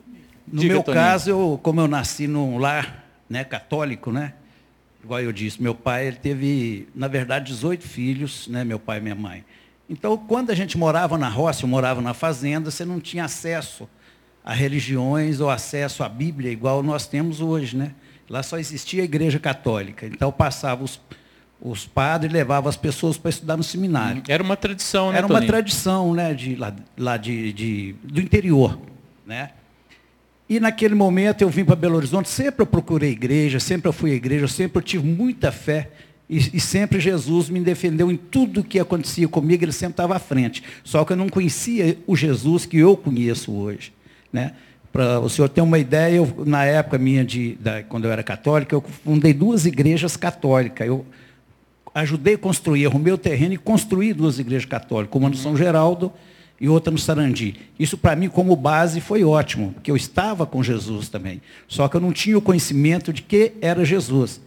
[0.46, 1.04] No Diga, meu Toninho.
[1.04, 4.34] caso, eu, como eu nasci num lar né, católico, né?
[5.06, 9.00] igual eu disse, meu pai ele teve, na verdade, 18 filhos, né, meu pai e
[9.00, 9.44] minha mãe.
[9.88, 13.88] Então, quando a gente morava na roça, eu morava na fazenda, você não tinha acesso
[14.44, 17.92] a religiões ou acesso à Bíblia igual nós temos hoje, né?
[18.28, 20.06] Lá só existia a igreja católica.
[20.06, 21.00] Então, passava os,
[21.60, 24.24] os padres levavam as pessoas para estudar no seminário.
[24.26, 25.52] Era uma tradição, né, Era uma Toninho?
[25.52, 28.76] tradição, né, de, lá, lá de, de, do interior,
[29.24, 29.50] né?
[30.48, 34.12] E naquele momento eu vim para Belo Horizonte, sempre eu procurei igreja, sempre eu fui
[34.12, 35.90] à igreja, sempre eu tive muita fé.
[36.28, 40.18] E, e, sempre Jesus me defendeu em tudo que acontecia comigo, ele sempre estava à
[40.18, 40.62] frente.
[40.82, 43.92] Só que eu não conhecia o Jesus que eu conheço hoje.
[44.32, 44.52] Né?
[44.92, 48.24] Para o senhor ter uma ideia, eu, na época minha, de, da, quando eu era
[48.24, 50.86] católica, eu fundei duas igrejas católicas.
[50.86, 51.06] Eu
[51.94, 56.12] ajudei a construir, arrumei o terreno e construí duas igrejas católicas, uma no São Geraldo
[56.60, 57.54] e outra no Sarandi.
[57.78, 61.40] Isso para mim como base foi ótimo, porque eu estava com Jesus também.
[61.68, 64.40] Só que eu não tinha o conhecimento de que era Jesus.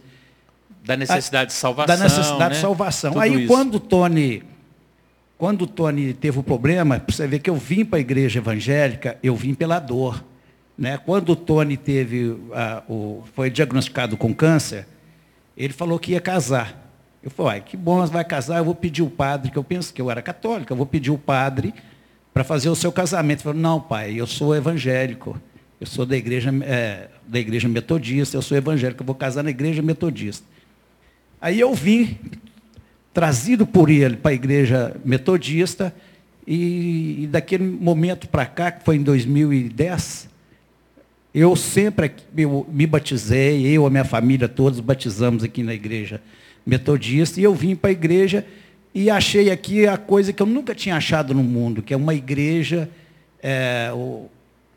[0.84, 1.96] Da necessidade de salvação.
[1.96, 2.56] Da necessidade né?
[2.56, 3.12] de salvação.
[3.12, 3.46] Tudo Aí isso.
[3.46, 4.42] quando o Tony,
[5.38, 9.16] quando o Tony teve o problema, você vê que eu vim para a igreja evangélica,
[9.22, 10.24] eu vim pela dor.
[10.76, 10.98] Né?
[10.98, 12.36] Quando o Tony teve,
[12.88, 14.86] o, foi diagnosticado com câncer,
[15.56, 16.90] ele falou que ia casar.
[17.22, 20.00] Eu falei, que bom, vai casar, eu vou pedir o padre, que eu penso que
[20.00, 21.74] eu era católico, eu vou pedir o padre
[22.32, 23.42] para fazer o seu casamento.
[23.42, 25.40] Falou, não, pai, eu sou evangélico.
[25.80, 29.48] Eu sou da igreja, é, da igreja metodista, eu sou evangélico, eu vou casar na
[29.48, 30.46] igreja metodista.
[31.40, 32.18] Aí eu vim,
[33.14, 35.94] trazido por ele para a igreja metodista,
[36.46, 40.28] e, e daquele momento para cá, que foi em 2010,
[41.34, 46.20] eu sempre eu me batizei, eu, a minha família, todos batizamos aqui na igreja
[46.66, 48.44] metodista, e eu vim para a igreja
[48.94, 52.14] e achei aqui a coisa que eu nunca tinha achado no mundo, que é uma
[52.14, 52.88] igreja.
[53.42, 53.90] É,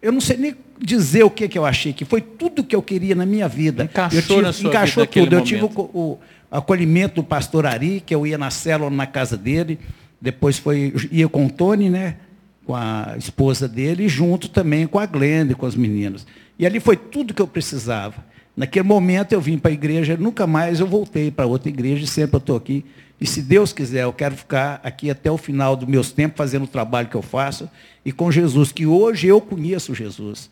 [0.02, 2.82] eu não sei nem dizer o que, que eu achei, que foi tudo que eu
[2.82, 3.86] queria na minha vida.
[3.86, 5.36] Encaixou tive, na sua encaixou vida tudo.
[5.36, 6.20] Eu tive o, o,
[6.52, 9.80] acolhimento do pastor Ari, que eu ia na célula na casa dele,
[10.22, 12.18] depois foi, ia com o Tony, né?
[12.66, 16.26] com a esposa dele, e junto também com a Glenda, com as meninas.
[16.58, 18.24] E ali foi tudo que eu precisava.
[18.56, 22.36] Naquele momento eu vim para a igreja, nunca mais eu voltei para outra igreja, sempre
[22.36, 22.86] eu estou aqui
[23.24, 26.64] e se Deus quiser, eu quero ficar aqui até o final dos meus tempos fazendo
[26.64, 27.70] o trabalho que eu faço
[28.04, 30.52] e com Jesus, que hoje eu conheço Jesus.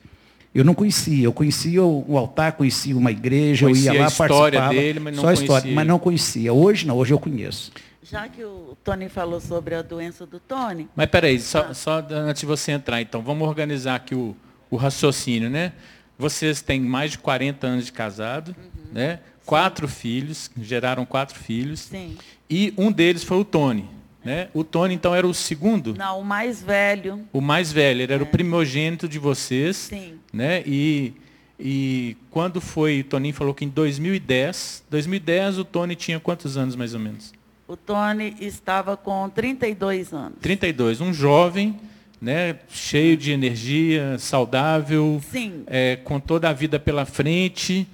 [0.56, 4.10] Eu não conhecia, eu conhecia o altar, conhecia uma igreja, conhecia eu ia lá a
[4.10, 6.54] história participava, dele, mas não só a história, mas não conhecia.
[6.54, 7.74] Hoje não, hoje eu conheço.
[8.04, 10.88] Já que o Tony falou sobre a doença do Tony.
[10.96, 11.74] Mas peraí, só, ah.
[11.74, 14.34] só antes de você entrar, então, vamos organizar aqui o,
[14.70, 15.74] o raciocínio, né?
[16.22, 18.94] Vocês têm mais de 40 anos de casado, uhum.
[18.94, 19.20] né?
[19.44, 21.80] Quatro filhos, geraram quatro filhos.
[21.80, 22.16] Sim.
[22.48, 23.90] E um deles foi o Tony.
[24.24, 24.50] Né?
[24.54, 25.96] O Tony, então, era o segundo?
[25.98, 27.28] Não, o mais velho.
[27.34, 28.24] O mais velho, ele era é.
[28.24, 29.76] o primogênito de vocês.
[29.76, 30.20] Sim.
[30.32, 30.62] Né?
[30.64, 31.14] E,
[31.60, 36.76] e quando foi, o Toninho falou que em 2010, 2010 o Tony tinha quantos anos
[36.76, 37.34] mais ou menos?
[37.68, 40.38] O Tony estava com 32 anos.
[40.40, 41.80] 32, um jovem,
[42.22, 45.64] né, cheio de energia, saudável, Sim.
[45.66, 47.88] É, com toda a vida pela frente.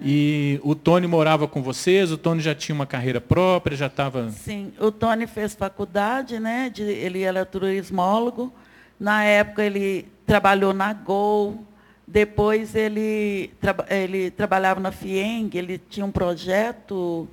[0.00, 2.10] E o Tony morava com vocês?
[2.10, 4.30] O Tony já tinha uma carreira própria, já estava...
[4.30, 6.70] Sim, o Tony fez faculdade, né?
[6.70, 8.52] De, ele era turismólogo.
[8.98, 11.64] Na época ele trabalhou na Gol,
[12.06, 17.28] depois ele, tra ele trabalhava na FIENG, ele tinha um projeto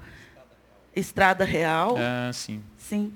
[0.95, 1.95] Estrada Real.
[1.97, 2.61] Ah, sim.
[2.77, 3.13] Sim.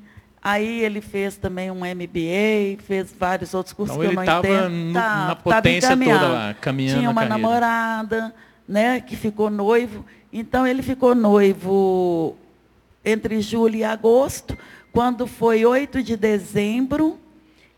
[0.47, 4.93] Aí ele fez também um MBA, fez vários outros cursos então, que eu não entendo.
[4.93, 8.31] Tá, na potência toda lá, caminhando Tinha uma namorada
[8.67, 10.05] né, que ficou noivo.
[10.31, 12.37] Então, ele ficou noivo
[13.03, 14.55] entre julho e agosto.
[14.91, 17.19] Quando foi 8 de dezembro,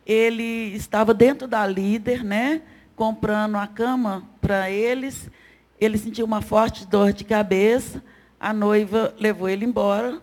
[0.05, 2.61] ele estava dentro da líder, né,
[2.97, 5.31] comprando a cama para eles.
[5.79, 8.03] Ele sentiu uma forte dor de cabeça.
[8.37, 10.21] A noiva levou ele embora.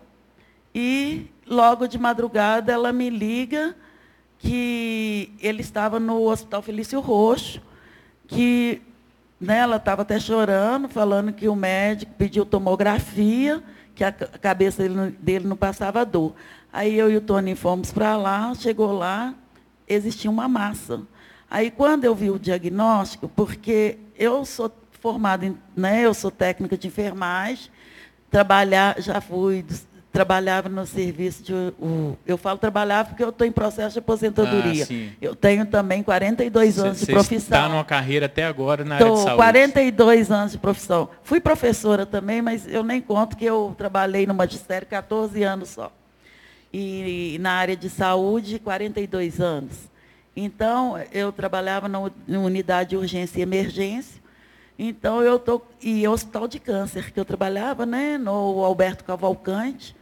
[0.75, 3.75] E logo de madrugada ela me liga
[4.39, 7.61] que ele estava no Hospital Felício Roxo,
[8.27, 8.81] que
[9.39, 14.83] né, ela estava até chorando, falando que o médico pediu tomografia, que a cabeça
[15.19, 16.33] dele, não passava dor.
[16.71, 19.33] Aí eu e o Tony fomos para lá, chegou lá,
[19.87, 21.01] existia uma massa.
[21.49, 26.77] Aí quando eu vi o diagnóstico, porque eu sou formada, em, né, eu sou técnica
[26.77, 27.69] de enfermagem,
[28.29, 29.63] trabalhar, já fui
[30.15, 31.53] trabalhava no serviço de.
[31.53, 34.87] O, eu falo trabalhava porque eu estou em processo de aposentadoria.
[34.89, 37.57] Ah, eu tenho também 42 anos de profissão.
[37.57, 39.35] Está numa carreira até agora na tô, área de saúde?
[39.35, 41.09] 42 anos de profissão.
[41.21, 45.91] Fui professora também, mas eu nem conto que eu trabalhei no magistério 14 anos só.
[46.71, 49.89] E, e na área de saúde, 42 anos.
[50.33, 51.99] Então, eu trabalhava na
[52.39, 54.23] unidade de urgência e emergência.
[54.79, 55.65] Então, eu estou.
[55.81, 59.93] E hospital de câncer, que eu trabalhava, né, no Alberto Cavalcante.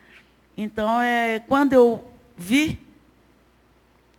[0.58, 2.04] Então, é, quando eu
[2.38, 2.80] vi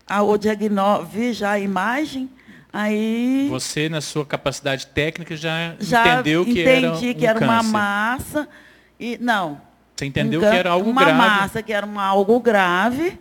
[0.07, 2.29] a, o diagnóstico, vi já a imagem,
[2.73, 3.47] aí...
[3.51, 7.63] Você, na sua capacidade técnica, já, já entendeu que era um entendi que era uma
[7.63, 8.49] massa.
[8.99, 9.61] E, não.
[9.95, 11.19] Você entendeu um, que era algo uma grave.
[11.19, 13.19] Uma massa que era uma, algo grave.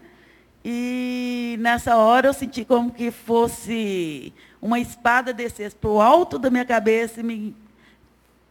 [0.65, 6.49] E nessa hora eu senti como que fosse uma espada descesse para o alto da
[6.49, 7.62] minha cabeça e me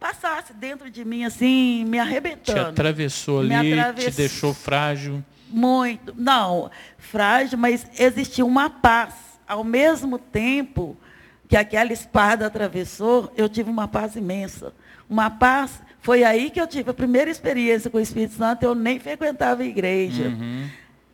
[0.03, 2.59] passasse dentro de mim, assim, me arrebentando.
[2.59, 3.55] Te atravessou ali,
[3.97, 5.23] te deixou frágil.
[5.49, 6.13] Muito.
[6.17, 9.15] Não, frágil, mas existia uma paz.
[9.47, 10.97] Ao mesmo tempo
[11.47, 14.73] que aquela espada atravessou, eu tive uma paz imensa.
[15.09, 15.81] Uma paz.
[16.01, 18.65] Foi aí que eu tive a primeira experiência com o Espírito Santo.
[18.65, 20.25] Eu nem frequentava a igreja.
[20.25, 20.67] Uhum.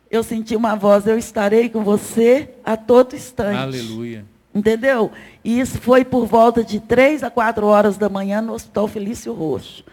[0.09, 3.59] Eu senti uma voz, eu estarei com você a todo instante.
[3.59, 4.25] Aleluia.
[4.53, 5.11] Entendeu?
[5.49, 9.33] E isso foi por volta de três a quatro horas da manhã no Hospital Felício
[9.33, 9.83] Roxo.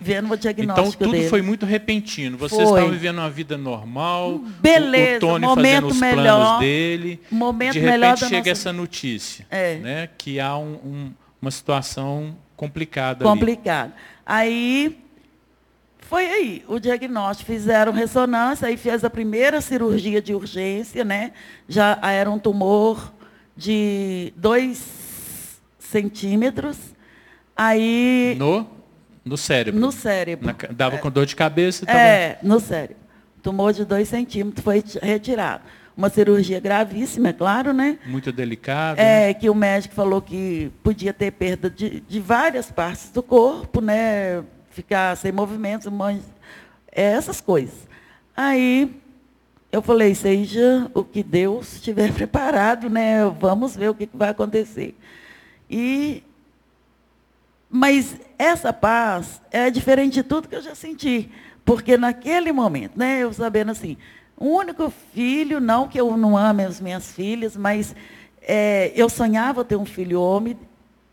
[0.00, 1.28] Vendo o diagnóstico Então tudo dele.
[1.28, 2.38] foi muito repentino.
[2.38, 4.38] Vocês estavam vivendo uma vida normal.
[4.58, 7.20] Beleza, o, Tony momento fazendo os melhor, planos dele.
[7.30, 8.50] Momento de repente melhor chega nossa...
[8.50, 9.76] essa notícia, é.
[9.76, 10.08] né?
[10.16, 11.12] Que há um, um,
[11.42, 13.22] uma situação complicada.
[13.22, 13.92] Complicada.
[14.24, 14.98] Aí
[15.98, 21.32] foi aí o diagnóstico, fizeram ressonância, aí fez a primeira cirurgia de urgência, né?
[21.68, 23.12] Já era um tumor
[23.60, 26.78] de 2 centímetros.
[27.54, 28.34] Aí.
[28.38, 28.66] No,
[29.22, 29.78] no cérebro.
[29.78, 30.46] No cérebro.
[30.46, 32.00] Na, dava com dor de cabeça também?
[32.00, 32.96] É, no cérebro.
[33.42, 35.62] Tumor de 2 centímetros foi retirado.
[35.94, 37.98] Uma cirurgia gravíssima, é claro, né?
[38.06, 39.00] Muito delicada.
[39.00, 39.34] É, né?
[39.34, 44.42] que o médico falou que podia ter perda de, de várias partes do corpo, né?
[44.70, 45.92] Ficar sem movimentos,
[46.90, 47.86] é, essas coisas.
[48.34, 48.90] Aí
[49.72, 53.24] eu falei, seja o que Deus estiver preparado, né?
[53.38, 54.96] Vamos ver o que vai acontecer.
[55.68, 56.22] E
[57.72, 61.30] mas essa paz é diferente de tudo que eu já senti,
[61.64, 63.96] porque naquele momento, né, eu sabendo assim,
[64.36, 67.94] o único filho, não que eu não ame as minhas filhas, mas
[68.42, 70.58] é, eu sonhava ter um filho homem.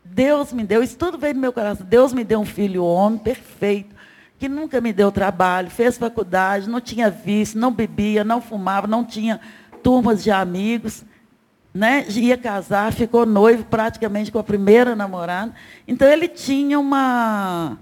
[0.04, 1.86] Deus me deu, isso tudo veio do meu coração.
[1.86, 3.94] Deus me deu um filho homem perfeito
[4.38, 9.04] que nunca me deu trabalho, fez faculdade, não tinha vício, não bebia, não fumava, não
[9.04, 9.40] tinha
[9.82, 11.04] turmas de amigos,
[11.74, 12.04] né?
[12.08, 15.52] ia casar, ficou noivo praticamente com a primeira namorada.
[15.86, 17.76] Então ele tinha uma.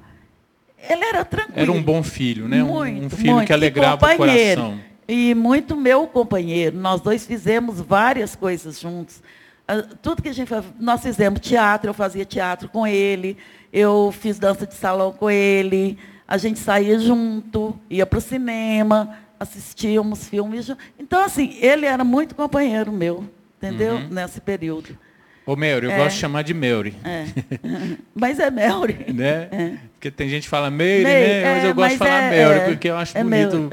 [0.88, 1.60] Ele era tranquilo.
[1.60, 2.62] Era um bom filho, né?
[2.62, 3.46] Muito, um filho muito.
[3.46, 4.78] que alegrava o coração.
[5.08, 6.76] E muito meu companheiro.
[6.76, 9.22] Nós dois fizemos várias coisas juntos.
[9.68, 13.36] Ah, tudo que a gente nós fizemos teatro, eu fazia teatro com ele,
[13.72, 19.16] eu fiz dança de salão com ele a gente saía junto, ia para o cinema,
[19.38, 20.70] assistíamos filmes.
[20.98, 23.24] Então, assim, ele era muito companheiro meu,
[23.58, 23.94] entendeu?
[23.96, 24.08] Uhum.
[24.08, 24.98] Nesse período.
[25.46, 25.96] Ô, Melry, eu é.
[25.98, 26.96] gosto de chamar de Melry.
[27.04, 27.26] É.
[28.12, 29.12] Mas é Melry.
[29.12, 29.48] Né?
[29.52, 29.72] É.
[29.92, 31.54] Porque tem gente que fala Melry, né?
[31.54, 32.64] Mas eu é, gosto mas de falar é, é.
[32.66, 33.70] porque eu acho bonito.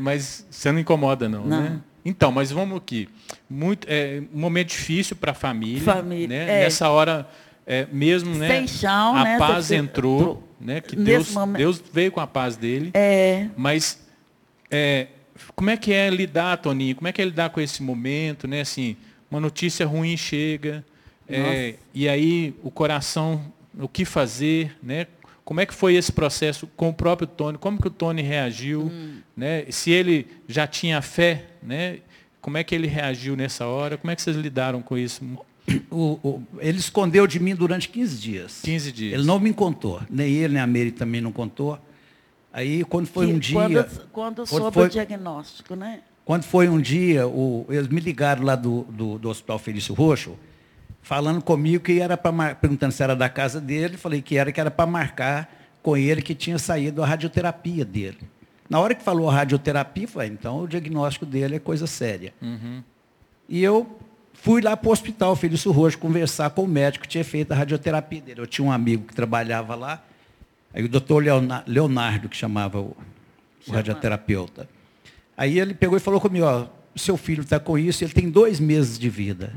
[0.00, 1.60] Mas você não incomoda, não, não.
[1.62, 1.80] né?
[2.04, 3.08] Então, mas vamos aqui.
[3.50, 5.82] Muito, é, um momento difícil para a família.
[5.82, 6.28] Família.
[6.28, 6.46] Né?
[6.60, 7.28] Nessa hora,
[7.92, 8.48] mesmo, né?
[8.48, 9.38] Sem chão, a né?
[9.38, 10.80] paz entrou né?
[10.80, 12.90] Que Deus, Deus veio com a paz dele.
[12.94, 13.48] É.
[13.56, 14.04] Mas
[14.70, 15.08] é,
[15.54, 16.96] como é que é lidar, Toninho?
[16.96, 18.62] Como é que é lidar com esse momento, né?
[18.62, 18.96] Assim,
[19.30, 20.84] uma notícia ruim chega,
[21.28, 25.06] é, e aí o coração, o que fazer, né?
[25.44, 27.56] Como é que foi esse processo com o próprio Tony?
[27.58, 28.82] Como que o Tony reagiu?
[28.82, 29.20] Hum.
[29.36, 29.64] Né?
[29.70, 31.98] Se ele já tinha fé, né?
[32.40, 33.96] Como é que ele reagiu nessa hora?
[33.96, 35.24] Como é que vocês lidaram com isso?
[35.90, 38.60] O, o, ele escondeu de mim durante 15 dias.
[38.62, 39.14] 15 dias.
[39.14, 40.00] Ele não me contou.
[40.08, 41.78] Nem ele, nem a Mary também não contou.
[42.52, 43.54] Aí, quando foi que, um dia.
[43.54, 46.00] Quando, quando soube foi, o diagnóstico, né?
[46.24, 50.36] Quando foi um dia, o, eles me ligaram lá do, do, do Hospital Felício Roxo,
[51.02, 54.60] falando comigo que era para perguntando se era da casa dele, falei que era que
[54.60, 58.18] era para marcar com ele que tinha saído a radioterapia dele.
[58.68, 62.34] Na hora que falou a radioterapia, falei, então o diagnóstico dele é coisa séria.
[62.42, 62.82] Uhum.
[63.48, 63.96] E eu
[64.42, 67.54] Fui lá para o hospital Felício Roxo conversar com o médico que tinha feito a
[67.54, 68.40] radioterapia dele.
[68.40, 70.02] Eu tinha um amigo que trabalhava lá,
[70.72, 71.24] aí o doutor
[71.66, 72.96] Leonardo, que chamava o,
[73.66, 74.68] o radioterapeuta.
[75.36, 78.60] Aí ele pegou e falou comigo, ó, seu filho está com isso, ele tem dois
[78.60, 79.52] meses de vida.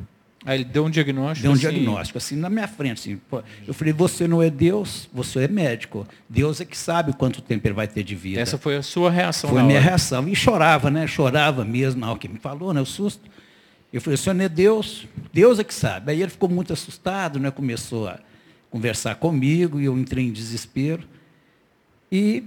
[0.46, 1.42] Aí ele deu um diagnóstico?
[1.42, 1.62] Deu um assim...
[1.62, 3.00] diagnóstico, assim, na minha frente.
[3.00, 3.22] Assim,
[3.68, 6.08] eu falei, você não é Deus, você é médico.
[6.30, 8.40] Deus é que sabe quanto tempo ele vai ter de vida.
[8.40, 9.88] Essa foi a sua reação Foi a minha hora.
[9.88, 10.28] reação.
[10.28, 11.06] E chorava, né?
[11.08, 12.80] Chorava mesmo na hora que me falou, né?
[12.80, 13.30] O susto.
[13.92, 16.12] Eu falei, o senhor não é Deus, Deus é que sabe.
[16.12, 17.50] Aí ele ficou muito assustado, né?
[17.50, 18.20] Começou a
[18.70, 21.04] conversar comigo e eu entrei em desespero.
[22.12, 22.44] E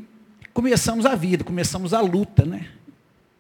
[0.55, 2.68] começamos a vida, começamos a luta, né?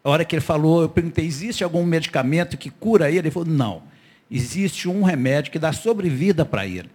[0.02, 3.18] A hora que ele falou, eu perguntei, existe algum medicamento que cura ele?
[3.18, 3.82] Ele falou, não.
[4.28, 6.90] Existe um remédio que dá sobrevida para ele.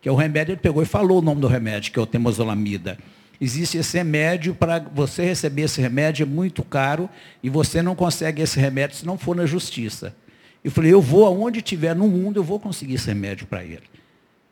[0.00, 2.06] Que é o remédio, ele pegou e falou o nome do remédio, que é o
[2.06, 2.96] temozolamida.
[3.40, 7.10] Existe esse remédio, para você receber esse remédio é muito caro
[7.42, 10.14] e você não consegue esse remédio se não for na justiça.
[10.66, 13.84] Eu falei, eu vou aonde tiver no mundo, eu vou conseguir esse remédio para ele.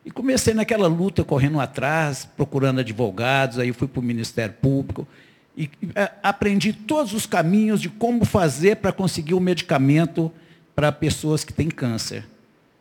[0.05, 5.09] E comecei naquela luta, correndo atrás, procurando advogados, aí fui para o Ministério Público.
[5.57, 10.31] E é, aprendi todos os caminhos de como fazer para conseguir o um medicamento
[10.73, 12.25] para pessoas que têm câncer.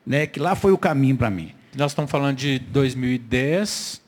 [0.06, 0.28] Né?
[0.28, 1.54] Que lá foi o caminho para mim.
[1.76, 4.00] Nós estamos falando de 2010,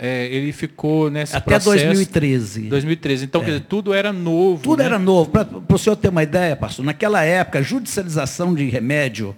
[0.00, 1.84] é, ele ficou nesse Até processo...
[1.84, 2.62] 2013.
[2.62, 3.24] 2013.
[3.26, 3.44] Então, é.
[3.44, 4.62] quer dizer, tudo era novo.
[4.62, 4.86] Tudo né?
[4.86, 5.30] era novo.
[5.30, 9.36] Para o senhor ter uma ideia, pastor, naquela época, a judicialização de remédio,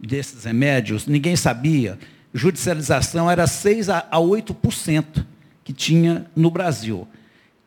[0.00, 1.98] desses remédios, ninguém sabia
[2.32, 5.24] judicialização era 6 a 8%
[5.64, 7.06] que tinha no Brasil.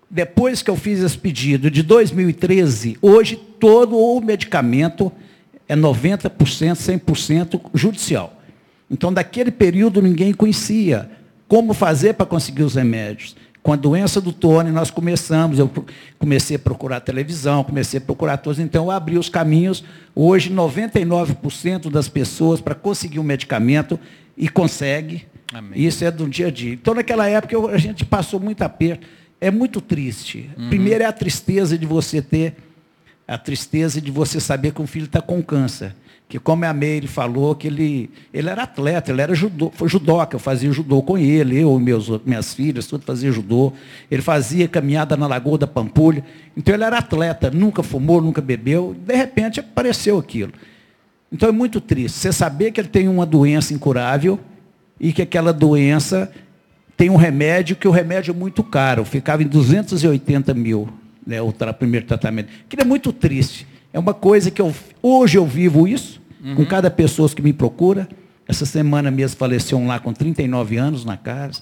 [0.10, 5.12] Depois que eu fiz esse pedido de 2013, hoje todo o medicamento
[5.68, 8.42] é 90%, 100% judicial.
[8.90, 11.10] Então, daquele período, ninguém conhecia
[11.54, 13.36] como fazer para conseguir os remédios.
[13.62, 15.72] Com a doença do Tony, nós começamos, eu
[16.18, 19.84] comecei a procurar televisão, comecei a procurar todos, então eu abri os caminhos.
[20.16, 24.00] Hoje, 99% das pessoas, para conseguir um medicamento,
[24.36, 25.28] e consegue.
[25.54, 25.80] Amém.
[25.80, 26.74] Isso é do dia a dia.
[26.74, 29.06] Então, naquela época, eu, a gente passou muito aperto.
[29.40, 30.50] É muito triste.
[30.58, 30.70] Uhum.
[30.70, 32.56] Primeiro é a tristeza de você ter,
[33.28, 35.96] a tristeza de você saber que um filho está com câncer
[36.34, 40.36] que como a Meire falou, que ele, ele era atleta, ele era judô, foi judoca,
[40.36, 43.72] eu fazia judô com ele, eu e meus, minhas filhas, tudo fazia judô.
[44.10, 46.26] Ele fazia caminhada na Lagoa da Pampulha.
[46.58, 50.54] Então ele era atleta, nunca fumou, nunca bebeu, de repente apareceu aquilo.
[51.32, 52.18] Então é muito triste.
[52.18, 54.40] Você saber que ele tem uma doença incurável
[55.00, 56.32] e que aquela doença
[56.98, 60.90] tem um remédio, que o remédio é muito caro, ficava em 280 mil,
[61.26, 62.50] né, o primeiro tratamento.
[62.68, 63.68] Que é muito triste.
[63.92, 66.56] É uma coisa que eu, hoje eu vivo isso, uhum.
[66.56, 68.08] com cada pessoa que me procura.
[68.48, 71.62] Essa semana mesmo faleceu um lá com 39 anos na casa.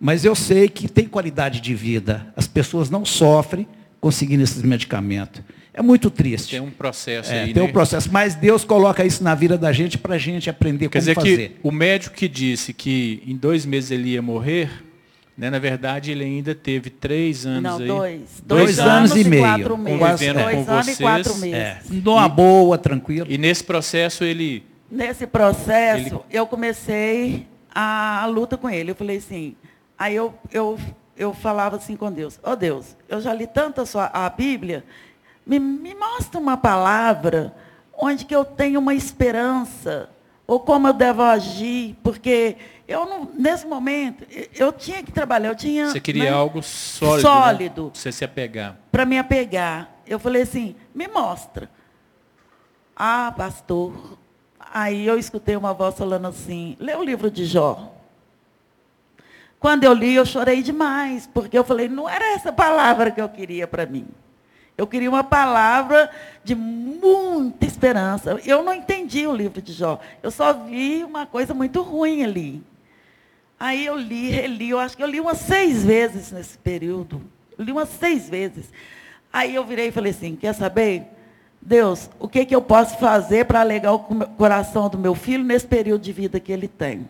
[0.00, 2.26] Mas eu sei que tem qualidade de vida.
[2.36, 3.68] As pessoas não sofrem
[4.00, 5.42] conseguindo esses medicamentos.
[5.72, 6.50] É muito triste.
[6.50, 7.54] Tem um processo é, aí.
[7.54, 7.68] Tem né?
[7.68, 8.10] um processo.
[8.12, 11.14] Mas Deus coloca isso na vida da gente para a gente aprender Quer como dizer
[11.14, 11.48] fazer.
[11.50, 14.70] Que o médico que disse que em dois meses ele ia morrer,
[15.36, 17.86] né, na verdade ele ainda teve três anos Não, aí.
[17.86, 18.20] Dois.
[18.44, 19.42] Dois, dois anos, anos, e meio.
[19.42, 19.98] Quatro meses.
[20.00, 20.54] Convivendo é.
[20.54, 21.00] com dois vocês.
[21.00, 21.54] e quatro meses.
[21.54, 21.80] É.
[21.90, 23.26] Numa boa, tranquilo.
[23.28, 24.64] E nesse processo ele.
[24.90, 26.20] Nesse processo, ele...
[26.30, 28.90] eu comecei a, a, luta com ele.
[28.90, 29.56] Eu falei assim,
[29.98, 30.78] aí eu, eu,
[31.16, 34.28] eu falava assim com Deus, ó oh, Deus, eu já li tanto a, sua, a
[34.28, 34.84] Bíblia,
[35.46, 37.54] me, me mostra uma palavra
[37.96, 40.10] onde que eu tenho uma esperança,
[40.46, 42.56] ou como eu devo agir, porque
[42.92, 45.88] eu não, nesse momento, eu tinha que trabalhar, eu tinha.
[45.88, 47.16] Você queria né, algo sólido.
[47.16, 47.22] Né?
[47.22, 47.84] Sólido.
[47.86, 47.90] Né?
[47.94, 48.76] Você se apegar.
[48.90, 49.90] Para me apegar.
[50.06, 51.70] Eu falei assim, me mostra.
[52.94, 54.18] Ah, pastor.
[54.60, 57.94] Aí eu escutei uma voz falando assim, lê o livro de Jó.
[59.58, 63.28] Quando eu li, eu chorei demais, porque eu falei, não era essa palavra que eu
[63.28, 64.06] queria para mim.
[64.76, 66.10] Eu queria uma palavra
[66.42, 68.38] de muita esperança.
[68.44, 70.00] Eu não entendi o livro de Jó.
[70.22, 72.62] Eu só vi uma coisa muito ruim ali.
[73.62, 77.22] Aí eu li, reli, eu acho que eu li umas seis vezes nesse período.
[77.56, 78.72] Eu li umas seis vezes.
[79.32, 81.04] Aí eu virei e falei assim, quer saber?
[81.60, 85.64] Deus, o que, que eu posso fazer para alegar o coração do meu filho nesse
[85.64, 87.08] período de vida que ele tem?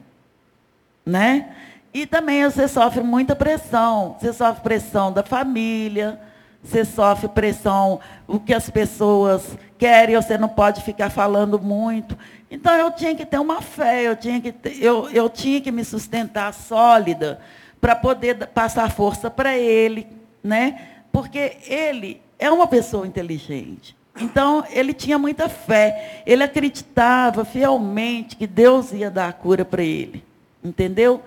[1.07, 1.57] Né?
[1.94, 4.18] E também você sofre muita pressão.
[4.20, 6.20] Você sofre pressão da família,
[6.62, 12.16] você sofre pressão, o que as pessoas querem, você não pode ficar falando muito.
[12.50, 15.72] Então eu tinha que ter uma fé, eu tinha que, ter, eu, eu tinha que
[15.72, 17.40] me sustentar sólida
[17.80, 20.06] para poder passar força para ele,
[20.42, 20.88] né?
[21.10, 23.96] Porque ele é uma pessoa inteligente.
[24.20, 26.22] Então, ele tinha muita fé.
[26.26, 30.24] Ele acreditava fielmente que Deus ia dar a cura para ele.
[30.62, 31.22] Entendeu?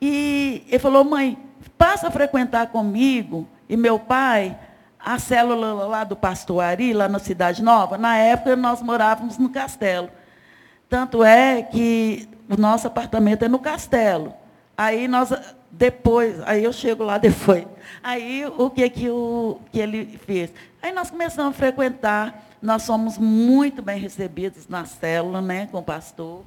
[0.00, 1.38] E ele falou, mãe,
[1.78, 4.56] passa a frequentar comigo e meu pai
[5.04, 9.50] a célula lá do pastor Ari, lá na Cidade Nova, na época nós morávamos no
[9.50, 10.08] castelo.
[10.88, 14.34] Tanto é que o nosso apartamento é no castelo.
[14.76, 15.32] Aí nós,
[15.70, 17.66] depois, aí eu chego lá depois.
[18.02, 20.52] Aí o que, que, o, que ele fez?
[20.80, 25.82] Aí nós começamos a frequentar Nós somos muito bem recebidos na célula, né, com o
[25.82, 26.44] pastor.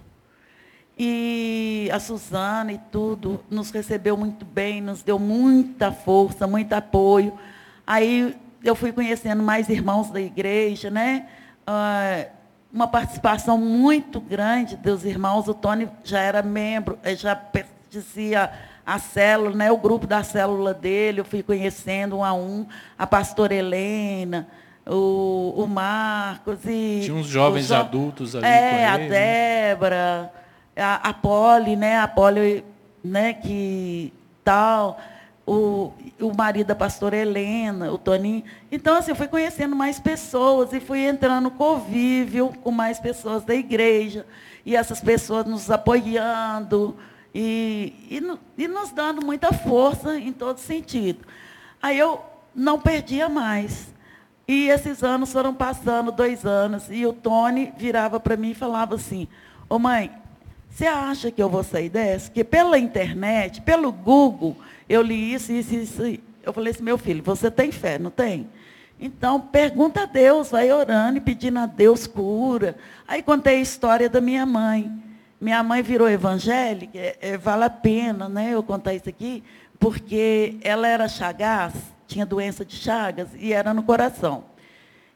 [0.98, 7.38] E a Suzana e tudo nos recebeu muito bem, nos deu muita força, muito apoio.
[7.86, 8.34] Aí
[8.66, 11.28] eu fui conhecendo mais irmãos da igreja, né?
[11.68, 12.26] Ah,
[12.74, 15.48] uma participação muito grande dos irmãos.
[15.48, 18.52] O Tony já era membro, eh, já pertencia
[18.86, 19.72] à célula, né?
[19.72, 24.48] o grupo da célula dele, eu fui conhecendo um a um, a pastora Helena,
[24.86, 27.02] o, o Marcos e.
[27.04, 27.76] Tinha uns jovens jo...
[27.76, 28.46] adultos ali.
[28.46, 29.10] É, a ele, né?
[29.10, 30.34] Débora,
[30.76, 32.00] a, a Poli, né?
[32.00, 32.66] A Poli,
[33.04, 34.12] né, que
[34.44, 35.00] tal,
[35.46, 38.44] o, o marido da pastora Helena, o Toninho.
[38.72, 43.44] Então, assim, eu fui conhecendo mais pessoas e fui entrando no convívio com mais pessoas
[43.44, 44.26] da igreja.
[44.66, 46.96] E essas pessoas nos apoiando
[47.34, 51.20] e, e, e nos dando muita força em todo sentido.
[51.82, 52.20] Aí eu
[52.56, 53.94] não perdia mais.
[54.48, 58.96] E esses anos foram passando, dois anos, e o Tony virava para mim e falava
[58.96, 59.28] assim,
[59.68, 60.12] ô mãe,
[60.70, 62.28] você acha que eu vou sair dessa?
[62.28, 64.56] Porque pela internet, pelo Google,
[64.88, 66.20] eu li isso, isso, isso.
[66.44, 68.48] Eu falei assim, meu filho, você tem fé, não tem?
[69.00, 72.78] Então, pergunta a Deus, vai orando e pedindo a Deus cura.
[73.08, 74.92] Aí contei a história da minha mãe.
[75.40, 79.44] Minha mãe virou evangélica, é, é, vale a pena né, eu contar isso aqui,
[79.78, 81.74] porque ela era chagaz,
[82.08, 84.46] tinha doença de chagas e era no coração.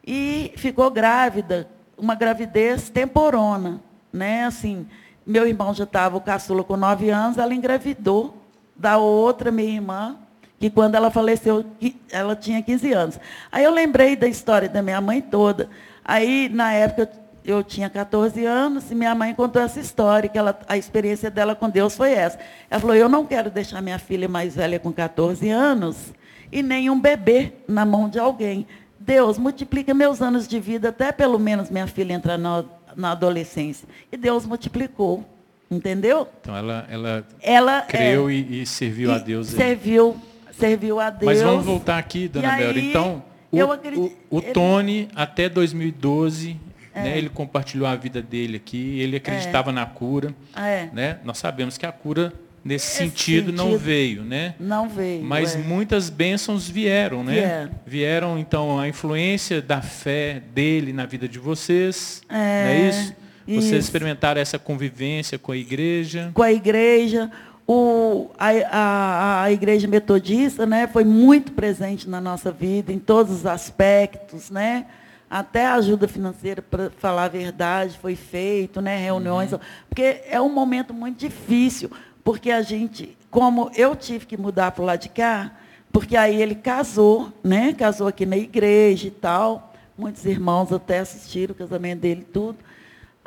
[0.05, 3.81] E ficou grávida, uma gravidez temporona.
[4.11, 4.87] Né, assim,
[5.25, 8.38] meu irmão já estava, o caçula, com nove anos, ela engravidou
[8.79, 10.17] da outra minha irmã,
[10.59, 11.65] que quando ela faleceu,
[12.11, 13.19] ela tinha 15 anos.
[13.51, 15.69] Aí eu lembrei da história da minha mãe toda.
[16.03, 17.11] Aí, na época,
[17.45, 21.55] eu tinha 14 anos e minha mãe contou essa história, que ela, a experiência dela
[21.55, 22.39] com Deus foi essa.
[22.69, 26.13] Ela falou, eu não quero deixar minha filha mais velha com 14 anos
[26.51, 28.65] e nem um bebê na mão de alguém.
[28.99, 32.65] Deus, multiplica meus anos de vida até pelo menos minha filha entrar na
[32.95, 33.87] na adolescência.
[34.11, 35.25] E Deus multiplicou.
[35.69, 36.27] Entendeu?
[36.41, 39.47] Então ela, ela, ela creu é, e, e, serviu e a Deus.
[39.47, 40.19] Serviu,
[40.57, 41.25] serviu a Deus.
[41.25, 42.79] Mas vamos voltar aqui, dona Bela.
[42.79, 45.09] Então, o, acredito, o, o Tony, ele...
[45.15, 46.59] até 2012,
[46.93, 47.03] é.
[47.03, 49.73] né, ele compartilhou a vida dele aqui, ele acreditava é.
[49.73, 50.33] na cura.
[50.55, 50.89] É.
[50.91, 51.19] Né?
[51.23, 54.55] Nós sabemos que a cura nesse sentido, sentido, não veio, né?
[54.59, 55.23] Não veio.
[55.23, 55.59] Mas é.
[55.59, 57.33] muitas bênçãos vieram, né?
[57.33, 57.71] Vieram.
[57.85, 62.21] vieram, então, a influência da fé dele na vida de vocês.
[62.27, 63.15] É, não é isso?
[63.55, 63.75] Vocês isso.
[63.75, 66.31] experimentaram essa convivência com a igreja?
[66.33, 67.31] Com a igreja.
[67.67, 73.31] O, a, a, a, igreja metodista né, foi muito presente na nossa vida, em todos
[73.31, 74.87] os aspectos, né?
[75.29, 78.97] Até a ajuda financeira, para falar a verdade, foi feito, né?
[78.97, 79.59] Reuniões, uhum.
[79.87, 81.91] porque é um momento muito difícil
[82.29, 85.51] porque a gente, como eu tive que mudar para o lado de cá,
[85.91, 87.73] porque aí ele casou, né?
[87.73, 89.73] Casou aqui na igreja e tal.
[89.97, 92.57] Muitos irmãos até assistiram o casamento dele tudo.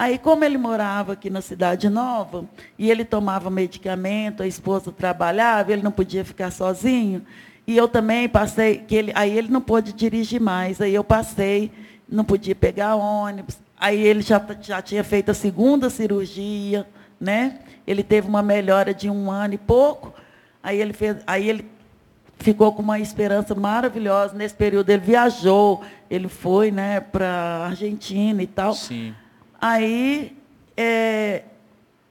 [0.02, 2.44] Aí, como ele morava aqui na Cidade Nova,
[2.76, 7.22] e ele tomava medicamento, a esposa trabalhava, ele não podia ficar sozinho.
[7.64, 10.80] E eu também passei, que ele, aí ele não pôde dirigir mais.
[10.80, 11.70] Aí eu passei,
[12.08, 13.58] não podia pegar ônibus.
[13.78, 16.84] Aí ele já, já tinha feito a segunda cirurgia,
[17.20, 17.60] né?
[17.86, 20.12] Ele teve uma melhora de um ano e pouco.
[20.60, 21.70] Aí ele, fez, aí ele
[22.40, 24.34] ficou com uma esperança maravilhosa.
[24.34, 25.80] Nesse período ele viajou,
[26.10, 28.74] ele foi né, para a Argentina e tal.
[28.74, 29.14] Sim.
[29.64, 30.36] Aí
[30.76, 31.44] é,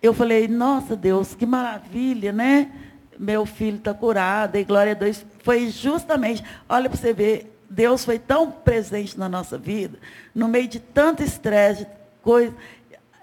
[0.01, 2.71] eu falei, nossa Deus, que maravilha, né?
[3.19, 5.25] Meu filho está curado, e glória a Deus.
[5.43, 9.99] Foi justamente, olha para você ver, Deus foi tão presente na nossa vida,
[10.33, 11.85] no meio de tanto estresse,
[12.21, 12.55] coisa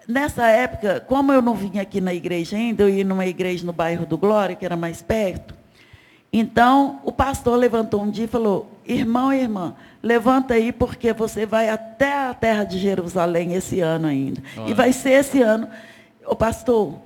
[0.06, 3.72] nessa época, como eu não vinha aqui na igreja ainda, eu ia numa igreja no
[3.72, 5.57] bairro do Glória, que era mais perto.
[6.32, 11.46] Então, o pastor levantou um dia e falou: Irmão e irmã, levanta aí, porque você
[11.46, 14.42] vai até a terra de Jerusalém esse ano ainda.
[14.56, 14.70] Olha.
[14.70, 15.68] E vai ser esse ano.
[16.26, 16.98] O pastor,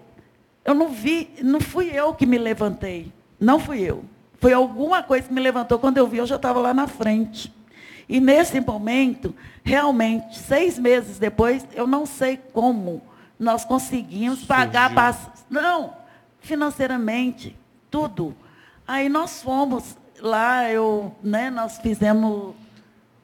[0.64, 3.12] eu não vi, não fui eu que me levantei.
[3.38, 4.04] Não fui eu.
[4.40, 5.78] Foi alguma coisa que me levantou.
[5.78, 7.52] Quando eu vi, eu já estava lá na frente.
[8.08, 13.02] E nesse momento, realmente, seis meses depois, eu não sei como
[13.38, 14.56] nós conseguimos Surgiu.
[14.56, 14.94] pagar.
[14.94, 15.30] Pass...
[15.48, 15.94] Não,
[16.40, 17.56] financeiramente,
[17.90, 18.34] tudo.
[18.86, 22.54] Aí nós fomos lá, eu, né, nós fizemos,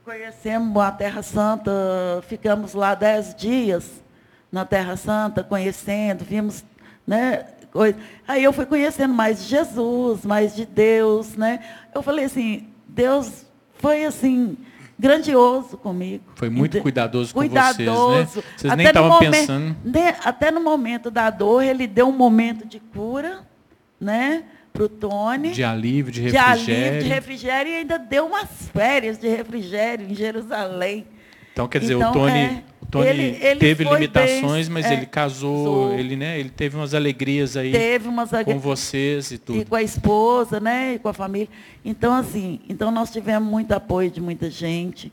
[0.05, 1.71] conhecemos a Terra Santa,
[2.29, 4.03] ficamos lá dez dias
[4.51, 6.65] na Terra Santa, conhecendo, vimos,
[7.07, 7.99] né, coisa.
[8.27, 11.61] Aí eu fui conhecendo mais de Jesus, mais de Deus, né?
[11.95, 14.57] Eu falei assim, Deus foi assim,
[14.99, 16.25] grandioso comigo.
[16.35, 18.33] Foi muito cuidadoso com cuidadoso.
[18.33, 18.43] vocês, né?
[18.57, 19.77] Vocês nem estavam pensando.
[20.25, 23.41] até no momento da dor, ele deu um momento de cura,
[24.01, 24.45] né?
[24.79, 25.51] Para o Tony.
[25.51, 26.65] De alívio, de refrigério.
[26.65, 31.05] De alívio, de refrigério, e ainda deu umas férias de refrigério em Jerusalém.
[31.53, 34.87] Então, quer dizer, então, o Tony, é, o Tony ele, ele teve limitações, bem, mas
[34.87, 39.33] é, ele casou, sou, ele, né, ele teve umas alegrias aí teve umas com vocês
[39.33, 39.59] e tudo.
[39.59, 41.49] E com a esposa, né, e com a família.
[41.85, 45.13] Então, assim, então nós tivemos muito apoio de muita gente.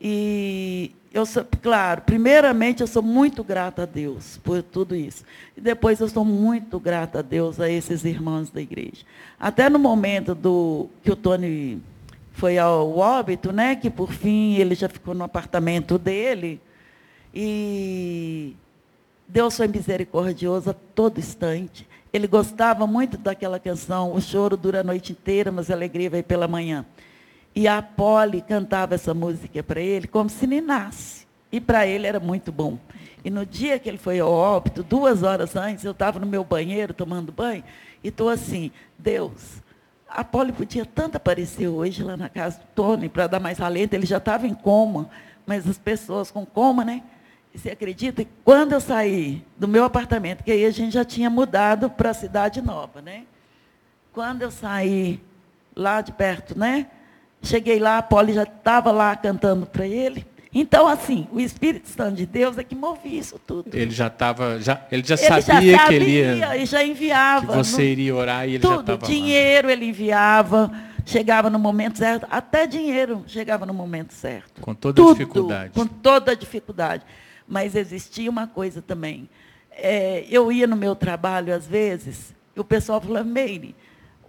[0.00, 5.24] E eu sou, claro, primeiramente eu sou muito grata a Deus por tudo isso.
[5.56, 9.04] E depois eu sou muito grata a Deus, a esses irmãos da igreja.
[9.38, 11.82] Até no momento do que o Tony
[12.32, 16.60] foi ao óbito, né, que por fim ele já ficou no apartamento dele.
[17.34, 18.54] E
[19.26, 21.88] Deus foi misericordioso a todo instante.
[22.12, 26.22] Ele gostava muito daquela canção, o choro dura a noite inteira, mas a alegria vem
[26.22, 26.84] pela manhã.
[27.54, 31.26] E a Polly cantava essa música para ele como se ninasse.
[31.50, 32.78] E para ele era muito bom.
[33.24, 36.44] E no dia que ele foi ao óbito, duas horas antes, eu estava no meu
[36.44, 37.62] banheiro tomando banho,
[38.02, 39.60] e estou assim, Deus,
[40.08, 43.94] a Polly podia tanto aparecer hoje lá na casa do Tony para dar mais alento,
[43.94, 45.10] ele já estava em coma,
[45.46, 47.02] mas as pessoas com coma, né?
[47.52, 51.04] E você acredita que quando eu saí do meu apartamento, que aí a gente já
[51.04, 53.24] tinha mudado para a cidade nova, né?
[54.12, 55.20] Quando eu saí
[55.74, 56.86] lá de perto, né?
[57.42, 60.26] Cheguei lá, a Polly já estava lá cantando para ele.
[60.52, 63.70] Então, assim, o Espírito Santo de Deus é que movia isso tudo.
[63.72, 66.56] Ele já estava, já, ele já ele sabia, já sabia que ele ia.
[66.56, 67.46] E já enviava.
[67.46, 69.06] Que você no, iria orar e ele tudo, já estava.
[69.06, 69.72] Dinheiro lá.
[69.72, 70.72] ele enviava,
[71.06, 74.60] chegava no momento certo, até dinheiro chegava no momento certo.
[74.60, 75.72] Com toda tudo, a dificuldade.
[75.72, 77.04] Com toda a dificuldade.
[77.46, 79.28] Mas existia uma coisa também.
[79.70, 83.74] É, eu ia no meu trabalho, às vezes, e o pessoal falava, Meire,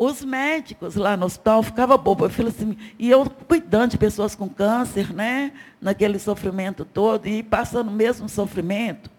[0.04, 2.24] os médicos lá no hospital ficavam bobos.
[2.24, 5.52] Eu falei assim, e eu cuidando de pessoas com câncer, né?
[5.80, 9.12] Naquele sofrimento todo, e passando o mesmo sofrimento.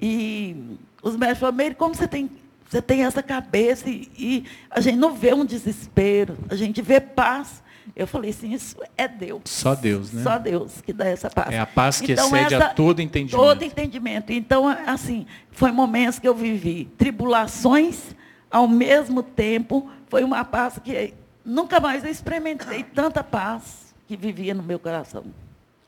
[0.00, 2.30] E os médicos falaram, Meire, como você tem,
[2.66, 3.90] você tem essa cabeça?
[3.90, 7.62] E, e, a gente não vê um desespero, a gente vê paz.
[7.94, 9.42] Eu falei assim, isso é Deus.
[9.44, 10.22] Só Deus, né?
[10.22, 11.52] Só Deus que dá essa paz.
[11.52, 13.44] É a paz que então, excede essa, a todo entendimento.
[13.44, 14.32] Todo entendimento.
[14.32, 18.16] Então, assim, foi momentos que eu vivi tribulações,
[18.56, 21.12] ao mesmo tempo, foi uma paz que
[21.44, 25.24] nunca mais eu experimentei tanta paz que vivia no meu coração.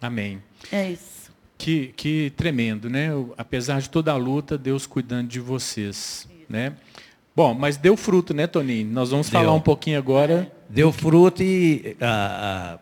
[0.03, 0.43] Amém.
[0.71, 1.33] É isso.
[1.57, 3.09] Que, que tremendo, né?
[3.39, 6.29] Apesar de toda a luta, Deus cuidando de vocês, isso.
[6.47, 6.75] né?
[7.35, 8.87] Bom, mas deu fruto, né, Toninho?
[8.93, 9.41] Nós vamos deu.
[9.41, 10.53] falar um pouquinho agora.
[10.69, 12.79] Deu fruto e ah, ah,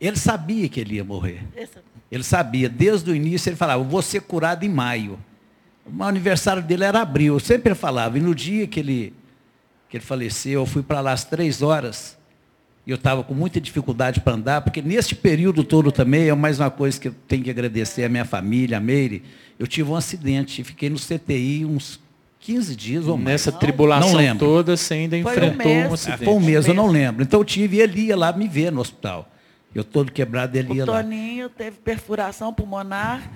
[0.00, 1.42] ele sabia que ele ia morrer.
[2.08, 5.18] Ele sabia, desde o início ele falava, vou ser curado em maio.
[5.96, 9.14] O aniversário dele era abril, eu sempre falava, e no dia que ele
[9.88, 12.18] que ele faleceu, eu fui para lá às três horas,
[12.86, 16.60] e eu estava com muita dificuldade para andar, porque neste período todo também, é mais
[16.60, 19.22] uma coisa que eu tenho que agradecer à minha família, a Meire,
[19.58, 21.98] eu tive um acidente, fiquei no CTI uns
[22.40, 23.26] 15 dias ou mais.
[23.26, 26.24] Nessa tribulação toda, você ainda foi enfrentou um, um acidente.
[26.24, 27.22] Foi um mês, eu não lembro.
[27.22, 29.28] Então eu tive, e ele ia lá me ver no hospital.
[29.74, 31.00] Eu todo quebrado, ele o ia lá.
[31.00, 33.30] O Toninho teve perfuração pulmonar,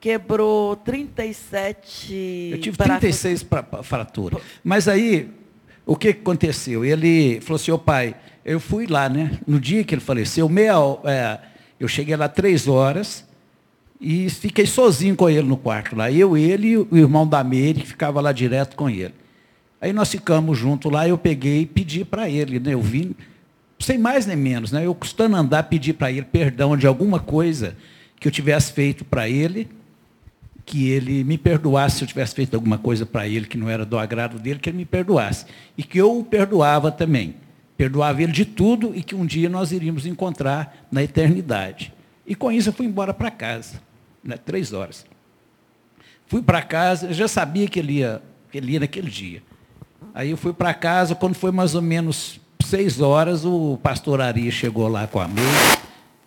[0.00, 2.50] quebrou 37...
[2.52, 3.46] Eu tive 36
[3.82, 4.40] fraturas.
[4.62, 5.28] Mas aí,
[5.84, 6.84] o que aconteceu?
[6.84, 9.38] Ele falou assim, ô pai, eu fui lá, né?
[9.46, 10.74] No dia que ele faleceu, meia,
[11.04, 11.38] é,
[11.80, 13.26] eu cheguei lá três horas
[14.00, 16.10] e fiquei sozinho com ele no quarto lá.
[16.10, 19.14] Eu, ele e o irmão da Meire, que ficava lá direto com ele.
[19.80, 22.74] Aí nós ficamos juntos lá, eu peguei e pedi para ele, né?
[22.74, 23.14] Eu vim,
[23.78, 24.86] sem mais nem menos, né?
[24.86, 27.76] Eu custando andar, pedi para ele perdão de alguma coisa
[28.18, 29.68] que eu tivesse feito para ele
[30.66, 33.86] que ele me perdoasse se eu tivesse feito alguma coisa para ele que não era
[33.86, 35.46] do agrado dele, que ele me perdoasse.
[35.78, 37.36] E que eu o perdoava também.
[37.76, 41.94] Perdoava ele de tudo e que um dia nós iríamos encontrar na eternidade.
[42.26, 43.80] E com isso eu fui embora para casa,
[44.24, 45.06] né, três horas.
[46.26, 49.42] Fui para casa, já sabia que ele, ia, que ele ia naquele dia.
[50.12, 54.50] Aí eu fui para casa, quando foi mais ou menos seis horas, o pastor Ari
[54.50, 55.78] chegou lá com a mesa,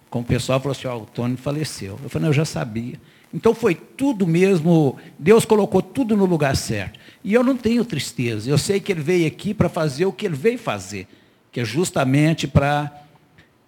[0.09, 1.99] com o pessoal, falou assim, oh, o Tony faleceu.
[2.01, 2.95] Eu falei, não, eu já sabia.
[3.33, 6.99] Então foi tudo mesmo, Deus colocou tudo no lugar certo.
[7.23, 10.25] E eu não tenho tristeza, eu sei que Ele veio aqui para fazer o que
[10.25, 11.07] Ele veio fazer,
[11.51, 12.91] que é justamente para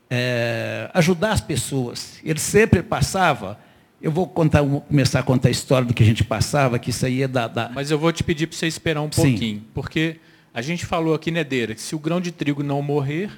[0.09, 2.19] é, ajudar as pessoas.
[2.23, 3.59] Ele sempre passava,
[4.01, 7.05] eu vou contar, começar a contar a história do que a gente passava, que isso
[7.05, 7.47] aí é da.
[7.47, 7.69] da...
[7.69, 9.63] Mas eu vou te pedir para você esperar um pouquinho, Sim.
[9.75, 10.17] porque
[10.53, 13.29] a gente falou aqui, né, Deira, que se o grão de trigo não morrer,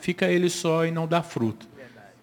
[0.00, 1.68] fica ele só e não dá fruto.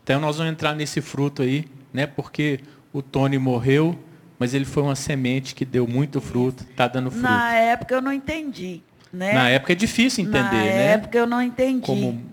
[0.03, 2.06] Então nós vamos entrar nesse fruto aí, né?
[2.06, 2.60] Porque
[2.95, 3.93] o Tony morreu,
[4.39, 7.23] mas ele foi uma semente que deu muito fruto, está dando fruto.
[7.23, 8.81] Na época eu não entendi.
[9.11, 9.33] Né?
[9.33, 10.73] Na época é difícil entender, Na né?
[10.75, 11.85] Na época eu não entendi.
[11.85, 12.23] Como...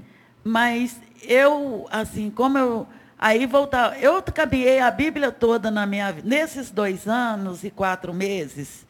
[0.44, 2.86] Mas eu, assim, como eu.
[3.18, 4.00] Aí voltar.
[4.00, 6.28] Eu caminhei a Bíblia toda na minha vida.
[6.28, 8.86] Nesses dois anos e quatro meses,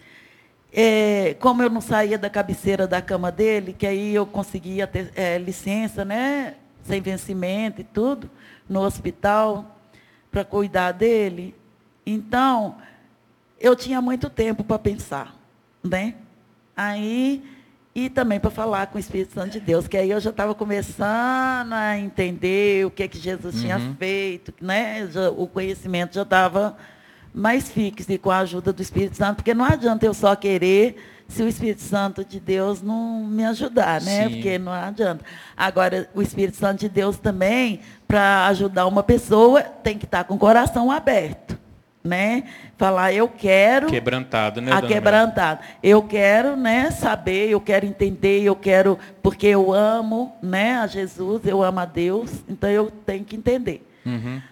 [0.71, 5.11] é, como eu não saía da cabeceira da cama dele, que aí eu conseguia ter
[5.17, 6.55] é, licença, né?
[6.85, 8.31] Sem vencimento e tudo,
[8.69, 9.79] no hospital
[10.31, 11.55] para cuidar dele.
[12.05, 12.77] Então,
[13.61, 15.35] eu tinha muito tempo para pensar,
[15.83, 16.15] né?
[16.77, 17.43] Aí,
[17.95, 20.55] e também para falar com o Espírito Santo de Deus, que aí eu já estava
[20.55, 23.61] começando a entender o que, é que Jesus uhum.
[23.61, 25.07] tinha feito, né?
[25.09, 26.77] Já, o conhecimento já estava
[27.35, 30.97] mais fixo e com a ajuda do Espírito Santo, porque não adianta eu só querer
[31.29, 34.29] se o Espírito Santo de Deus não me ajudar, né?
[34.29, 34.35] Sim.
[34.35, 35.25] Porque não adianta.
[35.57, 40.35] Agora, o Espírito Santo de Deus também, para ajudar uma pessoa, tem que estar com
[40.35, 41.62] o coração aberto.
[42.05, 42.45] Né?
[42.77, 43.87] Falar, eu quero.
[43.87, 44.73] Quebrantado, né?
[44.73, 45.61] A quebrantado.
[45.83, 51.43] Eu quero né, saber, eu quero entender, eu quero, porque eu amo né, a Jesus,
[51.45, 53.87] eu amo a Deus, então eu tenho que entender.
[54.05, 54.43] Uhum.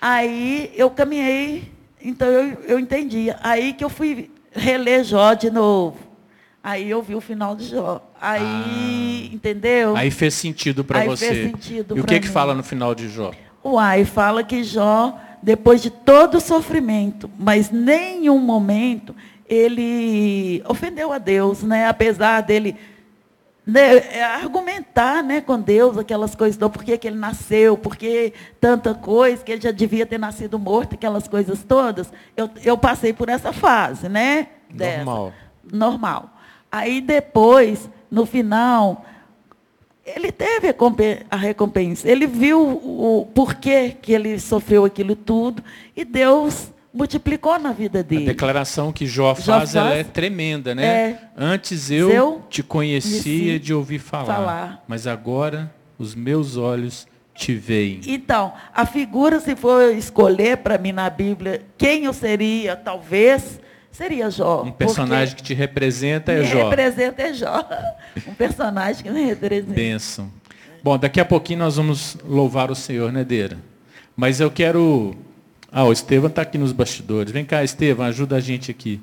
[0.00, 1.70] Aí eu caminhei,
[2.02, 3.32] então eu, eu entendi.
[3.40, 5.98] Aí que eu fui reler Jó de novo.
[6.62, 8.02] Aí eu vi o final de Jó.
[8.20, 8.42] Aí,
[9.30, 9.96] ah, entendeu?
[9.96, 11.28] Aí fez sentido para você.
[11.28, 12.20] Fez sentido e o que mim.
[12.20, 13.30] que fala no final de Jó?
[13.64, 19.14] Uai, fala que Jó, depois de todo o sofrimento, mas nenhum momento
[19.48, 21.86] ele ofendeu a Deus, né?
[21.88, 22.76] Apesar dele
[23.66, 28.94] né, é, argumentar né, com Deus aquelas coisas, do porquê que ele nasceu, porque tanta
[28.94, 32.12] coisa, que ele já devia ter nascido morto, aquelas coisas todas.
[32.36, 34.48] Eu, eu passei por essa fase, né?
[34.70, 35.32] Normal.
[35.64, 35.76] Dessa.
[35.76, 36.30] Normal.
[36.70, 39.04] Aí depois, no final,
[40.06, 40.74] ele teve
[41.30, 42.08] a recompensa.
[42.08, 45.62] Ele viu o porquê que ele sofreu aquilo tudo
[45.96, 48.24] e Deus multiplicou na vida dele.
[48.24, 50.84] A declaração que Jó faz, Jó faz é tremenda, né?
[50.84, 57.06] É, Antes eu, eu te conhecia de ouvir falar, falar, mas agora os meus olhos
[57.34, 58.00] te veem.
[58.06, 63.60] Então, a figura, se for escolher para mim na Bíblia, quem eu seria, talvez,
[63.96, 64.62] seria Jó.
[64.62, 66.68] Um personagem que te representa é Jó.
[66.68, 67.66] representa é Jó.
[68.26, 69.72] Um personagem que me representa.
[69.72, 70.30] Bênção.
[70.82, 73.58] Bom, daqui a pouquinho nós vamos louvar o Senhor, né, Deira?
[74.14, 75.16] Mas eu quero...
[75.72, 77.32] Ah, o Estevam está aqui nos bastidores.
[77.32, 79.00] Vem cá, Estevam, ajuda a gente aqui.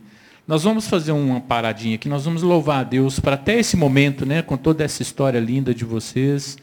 [0.47, 4.25] Nós vamos fazer uma paradinha aqui, nós vamos louvar a Deus para até esse momento,
[4.25, 6.57] né, com toda essa história linda de vocês.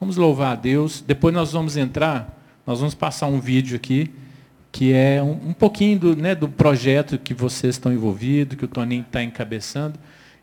[0.00, 1.02] Vamos louvar a Deus.
[1.06, 4.10] Depois nós vamos entrar, nós vamos passar um vídeo aqui
[4.78, 8.68] que é um, um pouquinho do, né, do projeto que vocês estão envolvidos, que o
[8.68, 9.98] Toninho está encabeçando,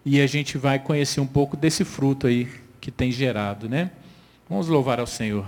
[0.05, 2.49] e a gente vai conhecer um pouco desse fruto aí
[2.81, 3.69] que tem gerado.
[3.69, 3.91] Né?
[4.49, 5.47] Vamos louvar ao Senhor.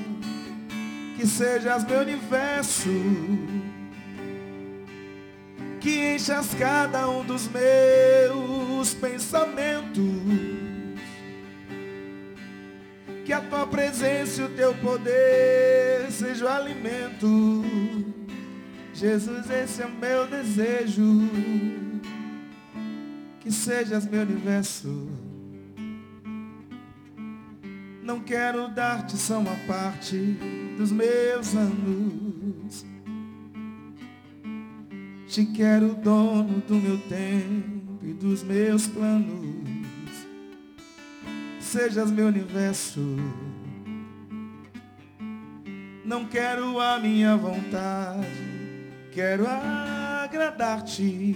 [1.21, 2.89] que sejas meu universo,
[5.79, 10.01] que enchas cada um dos meus pensamentos,
[13.23, 17.63] que a tua presença e o teu poder seja o alimento.
[18.91, 21.29] Jesus, esse é o meu desejo,
[23.39, 25.20] que sejas meu universo.
[28.03, 30.17] Não quero dar-te só uma parte
[30.75, 32.83] dos meus anos.
[35.27, 40.25] Te quero dono do meu tempo e dos meus planos.
[41.59, 42.99] Sejas meu universo.
[46.03, 48.27] Não quero a minha vontade,
[49.11, 51.35] quero agradar-te.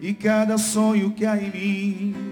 [0.00, 2.31] E cada sonho que há em mim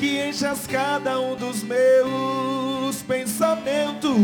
[0.00, 4.16] que enchas cada um dos meus pensamentos.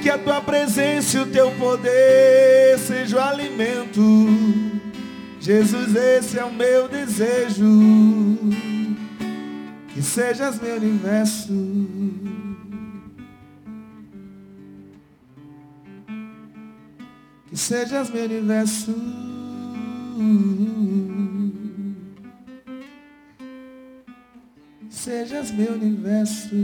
[0.00, 4.00] Que a tua presença e o teu poder seja o alimento.
[5.40, 8.38] Jesus, esse é o meu desejo.
[9.88, 11.52] Que sejas meu universo.
[17.48, 18.94] Que sejas meu universo.
[25.08, 26.54] Sejas meu universo.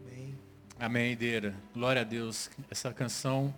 [0.00, 0.34] Amém.
[0.80, 1.54] Amém, Deira.
[1.74, 2.48] Glória a Deus.
[2.70, 3.54] Essa canção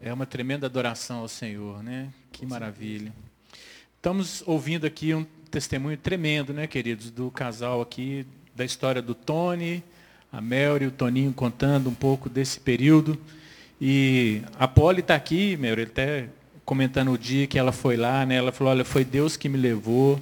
[0.00, 2.10] é uma tremenda adoração ao Senhor, né?
[2.30, 3.12] Que maravilha.
[3.96, 8.24] Estamos ouvindo aqui um testemunho tremendo, né, queridos, do casal aqui,
[8.54, 9.82] da história do Tony,
[10.30, 13.20] a Mel e o Toninho contando um pouco desse período.
[13.80, 16.28] E a Polly está aqui, Mel, ele até
[16.64, 18.36] comentando o dia que ela foi lá, né?
[18.36, 20.20] Ela falou, olha, foi Deus que me levou,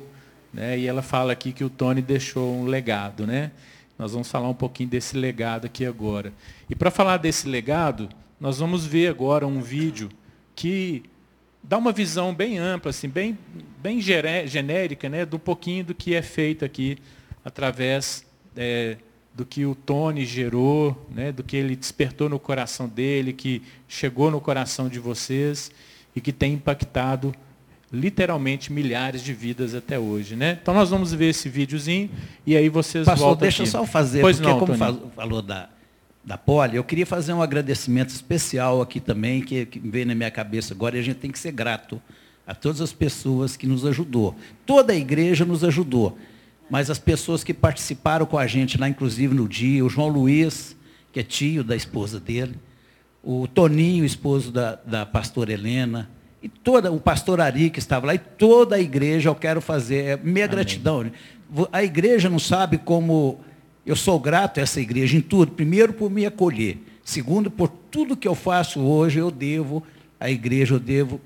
[0.53, 0.79] né?
[0.79, 3.51] E ela fala aqui que o Tony deixou um legado, né?
[3.99, 6.33] Nós vamos falar um pouquinho desse legado aqui agora.
[6.69, 8.09] E para falar desse legado,
[8.41, 10.09] nós vamos ver agora um vídeo
[10.57, 11.03] que
[11.63, 13.39] dá uma visão bem ampla, assim, bem,
[13.79, 16.97] bem genérica, né, do pouquinho do que é feito aqui
[17.45, 18.25] através
[18.57, 18.97] é,
[19.35, 24.31] do que o Tony gerou, né, do que ele despertou no coração dele, que chegou
[24.31, 25.71] no coração de vocês
[26.15, 27.35] e que tem impactado
[27.93, 30.59] literalmente milhares de vidas até hoje, né?
[30.63, 32.09] Então nós vamos ver esse videozinho
[32.47, 33.69] e aí vocês Pastor, voltam deixa aqui.
[33.69, 34.75] eu só fazer, pois porque não, como
[35.15, 35.69] falou da
[36.23, 40.31] da Poli, eu queria fazer um agradecimento especial aqui também, que, que veio na minha
[40.31, 42.01] cabeça agora, e a gente tem que ser grato
[42.47, 44.35] a todas as pessoas que nos ajudou.
[44.67, 46.19] Toda a igreja nos ajudou,
[46.69, 50.77] mas as pessoas que participaram com a gente lá, inclusive no dia, o João Luiz,
[51.13, 52.55] que é tio da esposa dele,
[53.23, 56.11] o Toninho, esposo da, da pastora Helena,
[56.43, 60.05] e toda, o pastor Ari que estava lá, e toda a igreja, eu quero fazer,
[60.05, 60.57] é minha Amém.
[60.57, 61.11] gratidão.
[61.71, 63.41] A igreja não sabe como
[63.85, 65.53] eu sou grato a essa igreja em tudo.
[65.53, 66.79] Primeiro, por me acolher.
[67.05, 69.83] Segundo, por tudo que eu faço hoje, eu devo
[70.19, 71.21] à igreja, eu devo.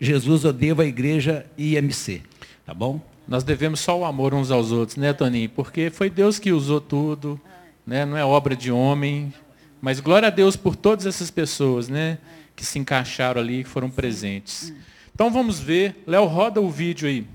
[0.00, 2.22] Jesus, eu devo à igreja IMC.
[2.64, 3.00] Tá bom?
[3.28, 5.48] Nós devemos só o amor uns aos outros, né, Toninho?
[5.50, 7.40] Porque foi Deus que usou tudo,
[7.86, 8.04] né?
[8.04, 9.32] não é obra de homem.
[9.80, 12.18] Mas glória a Deus por todas essas pessoas, né?
[12.54, 14.72] Que se encaixaram ali, que foram presentes.
[15.14, 16.02] Então vamos ver.
[16.06, 17.26] Léo, roda o vídeo aí.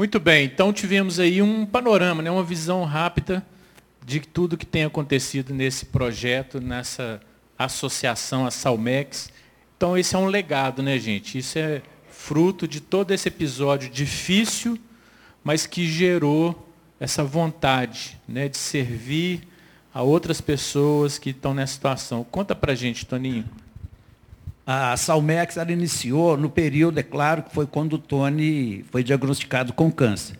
[0.00, 3.44] Muito bem, então tivemos aí um panorama, né, uma visão rápida
[4.02, 7.20] de tudo que tem acontecido nesse projeto, nessa
[7.58, 9.30] associação, a Salmex.
[9.80, 11.38] Então esse é um legado, né, gente?
[11.38, 14.78] Isso é fruto de todo esse episódio difícil,
[15.42, 16.68] mas que gerou
[17.00, 19.40] essa vontade né, de servir
[19.94, 22.26] a outras pessoas que estão nessa situação.
[22.30, 23.46] Conta pra gente, Toninho.
[24.66, 29.72] A Salmex ela iniciou no período, é claro, que foi quando o Tony foi diagnosticado
[29.72, 30.38] com câncer.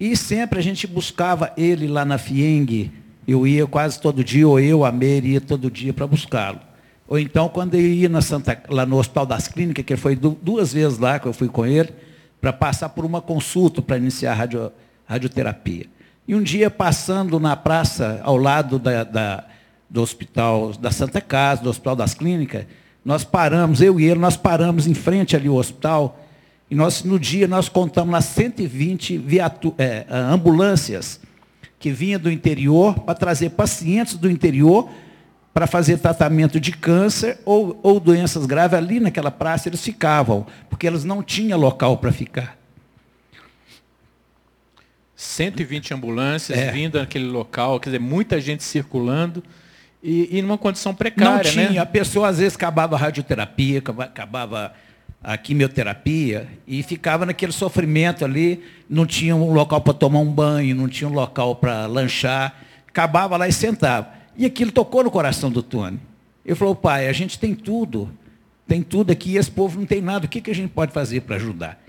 [0.00, 2.90] E sempre a gente buscava ele lá na FIENG,
[3.28, 6.71] eu ia quase todo dia, ou eu, a Meire, ia todo dia para buscá-lo.
[7.12, 10.72] Ou então, quando eu ia na Santa, lá no Hospital das Clínicas, que foi duas
[10.72, 11.90] vezes lá que eu fui com ele,
[12.40, 14.72] para passar por uma consulta para iniciar a radio,
[15.04, 15.84] radioterapia.
[16.26, 19.44] E um dia, passando na praça, ao lado da, da,
[19.90, 22.64] do hospital da Santa Casa, do Hospital das Clínicas,
[23.04, 26.18] nós paramos, eu e ele, nós paramos em frente ali ao hospital,
[26.70, 31.20] e nós, no dia, nós contamos lá 120 viatu é, ambulâncias
[31.78, 34.88] que vinham do interior para trazer pacientes do interior
[35.52, 38.76] para fazer tratamento de câncer ou, ou doenças graves.
[38.76, 42.56] Ali naquela praça eles ficavam, porque eles não tinham local para ficar.
[45.14, 46.72] 120 ambulâncias é.
[46.72, 49.42] vindo naquele local, quer dizer, muita gente circulando.
[50.02, 51.70] E, e numa condição precária, Não tinha.
[51.70, 51.78] Né?
[51.78, 54.74] A pessoa às vezes acabava a radioterapia, acabava
[55.22, 60.74] a quimioterapia e ficava naquele sofrimento ali, não tinha um local para tomar um banho,
[60.74, 64.21] não tinha um local para lanchar, acabava lá e sentava.
[64.42, 66.00] E aquilo tocou no coração do Tony.
[66.44, 68.10] Ele falou, pai, a gente tem tudo,
[68.66, 70.92] tem tudo aqui e esse povo não tem nada, o que, que a gente pode
[70.92, 71.80] fazer para ajudar?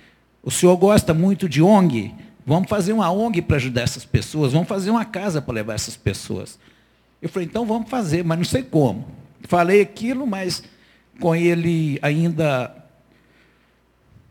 [0.43, 2.13] O senhor gosta muito de ONG?
[2.45, 5.97] Vamos fazer uma ONG para ajudar essas pessoas, vamos fazer uma casa para levar essas
[5.97, 6.59] pessoas.
[7.19, 9.07] Eu falei, então vamos fazer, mas não sei como.
[9.47, 10.61] Falei aquilo, mas
[11.19, 12.82] com ele ainda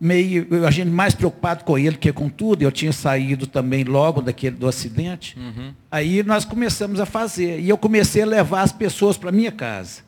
[0.03, 4.21] meio, a gente mais preocupado com ele que com tudo, eu tinha saído também logo
[4.21, 5.39] daquele do acidente.
[5.39, 5.73] Uhum.
[5.89, 7.61] Aí nós começamos a fazer.
[7.61, 10.03] E eu comecei a levar as pessoas para a minha casa.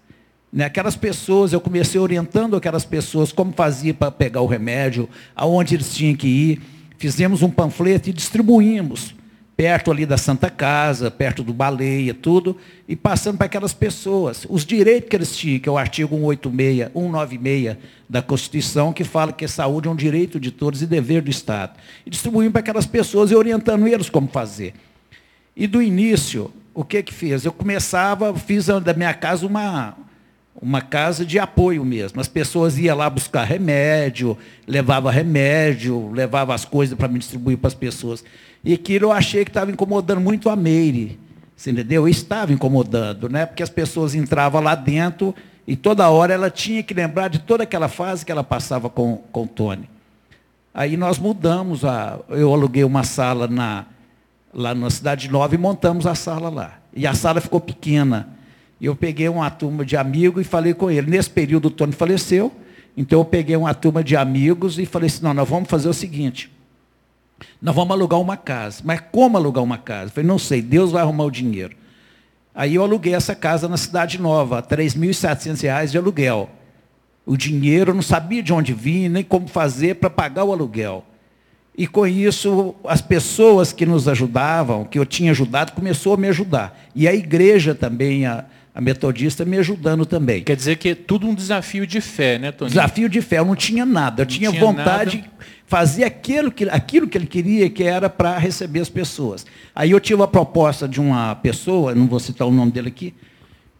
[0.53, 0.65] Né?
[0.65, 5.95] Aquelas pessoas, eu comecei orientando aquelas pessoas como fazia para pegar o remédio, aonde eles
[5.95, 6.63] tinham que ir.
[6.99, 9.15] Fizemos um panfleto e distribuímos
[9.57, 12.57] perto ali da Santa Casa, perto do Baleia, tudo,
[12.89, 14.47] e passando para aquelas pessoas.
[14.49, 17.77] Os direitos que eles tinham, que é o artigo 186, 196
[18.09, 21.31] da Constituição, que fala que a saúde é um direito de todos e dever do
[21.31, 21.79] Estado.
[22.05, 24.75] E distribuindo para aquelas pessoas e orientando eles como fazer.
[25.57, 27.45] E do início, o que que fez?
[27.45, 29.97] Eu começava, fiz da minha casa uma,
[30.61, 32.21] uma casa de apoio mesmo.
[32.21, 34.37] As pessoas iam lá buscar remédio,
[34.67, 38.25] levava remédio, levava as coisas para me distribuir para as pessoas.
[38.65, 41.19] E aquilo eu achei que estava incomodando muito a Meire.
[41.57, 42.09] Você entendeu?
[42.09, 43.47] Estava incomodando, né?
[43.47, 45.35] Porque as pessoas entravam lá dentro
[45.67, 49.19] e toda hora ela tinha que lembrar de toda aquela fase que ela passava com,
[49.31, 49.89] com o Tony.
[50.73, 53.87] Aí nós mudamos, a, eu aluguei uma sala na,
[54.53, 56.79] lá na Cidade Nova e montamos a sala lá.
[56.93, 58.31] E a sala ficou pequena.
[58.81, 61.11] E eu peguei uma turma de amigos e falei com ele.
[61.11, 62.53] Nesse período o Tony faleceu,
[62.97, 65.95] então eu peguei uma turma de amigos e falei assim, não, nós vamos fazer o
[65.95, 66.51] seguinte,
[67.61, 68.83] nós vamos alugar uma casa.
[68.85, 70.07] Mas como alugar uma casa?
[70.07, 71.77] Eu falei, não sei, Deus vai arrumar o dinheiro.
[72.55, 76.49] Aí eu aluguei essa casa na Cidade Nova, R$ 3.700 de aluguel.
[77.27, 81.05] O dinheiro eu não sabia de onde vinha, nem como fazer para pagar o aluguel.
[81.77, 86.29] E com isso, as pessoas que nos ajudavam, que eu tinha ajudado, começou a me
[86.29, 86.79] ajudar.
[86.95, 88.45] E a igreja também, a,
[88.75, 90.43] a metodista me ajudando também.
[90.43, 92.71] Quer dizer que é tudo um desafio de fé, né, Tony?
[92.71, 93.39] Desafio de fé.
[93.39, 94.23] Eu não tinha nada.
[94.23, 95.29] Eu tinha, tinha, vontade nada.
[95.29, 99.47] de fazer aquilo que, aquilo que ele queria, que era para receber as pessoas.
[99.77, 103.15] Aí eu tive a proposta de uma pessoa, não vou citar o nome dele aqui,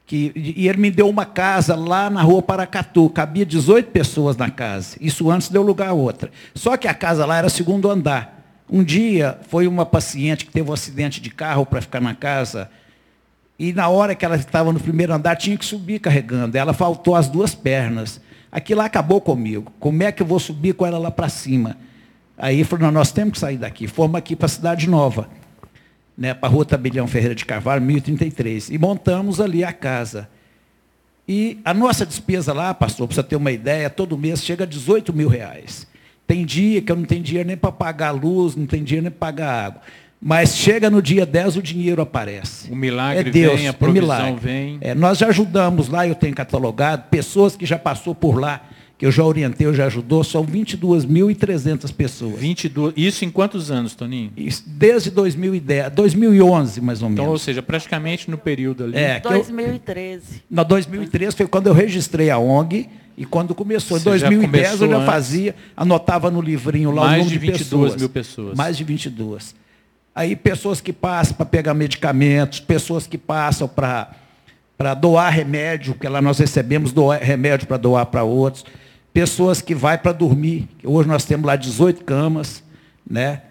[0.07, 3.11] que, e ele me deu uma casa lá na rua Paracatu.
[3.11, 4.97] Cabia 18 pessoas na casa.
[5.01, 6.31] Isso antes deu lugar a outra.
[6.55, 8.63] Só que a casa lá era segundo andar.
[8.71, 12.71] Um dia foi uma paciente que teve um acidente de carro para ficar na casa
[13.59, 16.57] e na hora que ela estava no primeiro andar, tinha que subir carregando.
[16.57, 18.21] Ela faltou as duas pernas.
[18.51, 19.73] Aquilo lá acabou comigo.
[19.79, 21.77] Como é que eu vou subir com ela lá para cima?
[22.37, 23.87] Aí falou, nós temos que sair daqui.
[23.87, 25.29] Fomos aqui para a Cidade Nova,
[26.19, 28.71] né, para a Rua Tabelião Ferreira de Carvalho, 1033.
[28.71, 30.29] E montamos ali a casa.
[31.27, 34.67] E a nossa despesa lá, pastor, para você ter uma ideia, todo mês chega a
[34.67, 35.87] 18 mil reais.
[36.27, 39.05] Tem dia que eu não tenho dinheiro nem para pagar a luz, não tenho dinheiro
[39.05, 39.81] nem para pagar água.
[40.27, 42.73] Mas chega no dia 10, o dinheiro aparece.
[42.73, 44.79] O milagre é Deus, vem, a provisão é vem.
[44.81, 48.63] É, nós já ajudamos lá, eu tenho catalogado, pessoas que já passou por lá,
[48.97, 52.41] que eu já orientei, eu já ajudou, são 22.300 pessoas.
[52.41, 54.33] 22, isso em quantos anos, Toninho?
[54.35, 57.21] Isso, desde 2010, 2011, mais ou menos.
[57.21, 58.97] Então, ou seja, praticamente no período ali.
[58.97, 60.37] É, 2013.
[60.37, 64.89] Eu, na 2013 foi quando eu registrei a ONG, e quando começou, em 2010 eu
[64.89, 68.57] já fazia, anotava no livrinho lá mais o número de 22 de pessoas, mil pessoas.
[68.57, 69.64] Mais de 22.
[70.15, 76.23] Aí pessoas que passam para pegar medicamentos, pessoas que passam para doar remédio, que lá
[76.23, 78.65] nós recebemos doar, remédio para doar para outros,
[79.13, 82.63] pessoas que vai para dormir, hoje nós temos lá 18 camas,
[83.09, 83.43] né?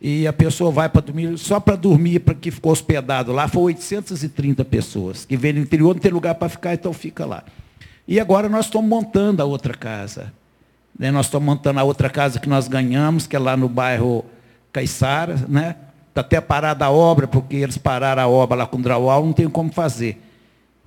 [0.00, 3.62] E a pessoa vai para dormir, só para dormir, para que ficou hospedado lá, foi
[3.74, 7.44] 830 pessoas, que vêm do interior, não tem lugar para ficar, então fica lá.
[8.08, 10.32] E agora nós estamos montando a outra casa.
[10.98, 11.10] Né?
[11.10, 14.24] Nós estamos montando a outra casa que nós ganhamos, que é lá no bairro
[14.72, 15.76] Caiçara, né?
[16.08, 19.48] Está até parada a obra, porque eles pararam a obra lá com o não tem
[19.48, 20.20] como fazer.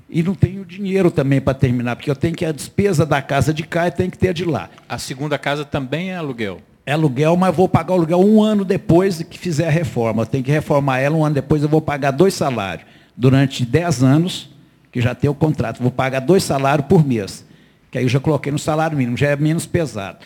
[0.10, 3.54] E não tenho dinheiro também para terminar, porque eu tenho que a despesa da casa
[3.54, 4.70] de cá e tem que ter de lá.
[4.88, 6.60] A segunda casa também é aluguel?
[6.86, 10.22] É aluguel, mas vou pagar o aluguel um ano depois que fizer a reforma.
[10.22, 12.86] Eu tenho que reformar ela, um ano depois eu vou pagar dois salários.
[13.18, 14.50] Durante dez anos,
[14.92, 17.44] que já tenho o contrato, vou pagar dois salários por mês.
[17.90, 20.20] Que aí eu já coloquei no salário mínimo, já é menos pesado.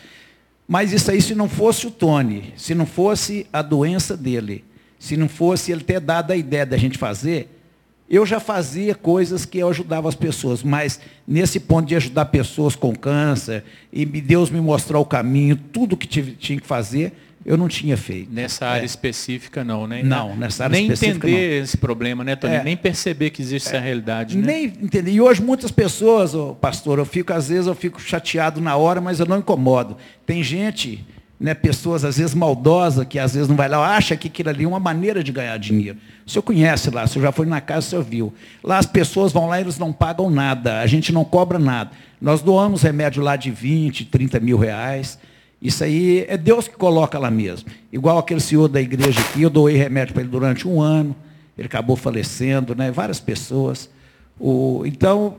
[0.72, 4.64] Mas isso aí, se não fosse o Tony, se não fosse a doença dele,
[5.00, 7.60] se não fosse ele ter dado a ideia da gente fazer,
[8.08, 12.76] eu já fazia coisas que eu ajudava as pessoas, mas nesse ponto de ajudar pessoas
[12.76, 17.14] com câncer, e Deus me mostrar o caminho, tudo que tinha que fazer,
[17.44, 18.30] eu não tinha feito.
[18.32, 18.84] Nessa área é.
[18.84, 20.02] específica não, né?
[20.02, 21.64] Não, nessa área Nem específica entender não.
[21.64, 22.54] esse problema, né, Tony?
[22.54, 22.62] É.
[22.62, 23.70] Nem perceber que existe é.
[23.70, 24.46] essa realidade, né?
[24.46, 25.10] Nem entender.
[25.10, 29.00] E hoje muitas pessoas, oh, pastor, eu fico, às vezes eu fico chateado na hora,
[29.00, 29.96] mas eu não incomodo.
[30.26, 31.02] Tem gente,
[31.40, 34.64] né, pessoas às vezes maldosas, que às vezes não vai lá, acha que aquilo ali
[34.64, 35.98] é uma maneira de ganhar dinheiro.
[36.26, 38.34] O senhor conhece lá, o senhor já foi na casa, o senhor viu.
[38.62, 41.90] Lá as pessoas vão lá e eles não pagam nada, a gente não cobra nada.
[42.20, 45.18] Nós doamos remédio lá de 20, 30 mil reais.
[45.60, 47.68] Isso aí é Deus que coloca lá mesmo.
[47.92, 51.14] Igual aquele senhor da igreja aqui, eu doei remédio para ele durante um ano,
[51.56, 52.90] ele acabou falecendo, né?
[52.90, 53.90] várias pessoas.
[54.38, 55.36] O, então,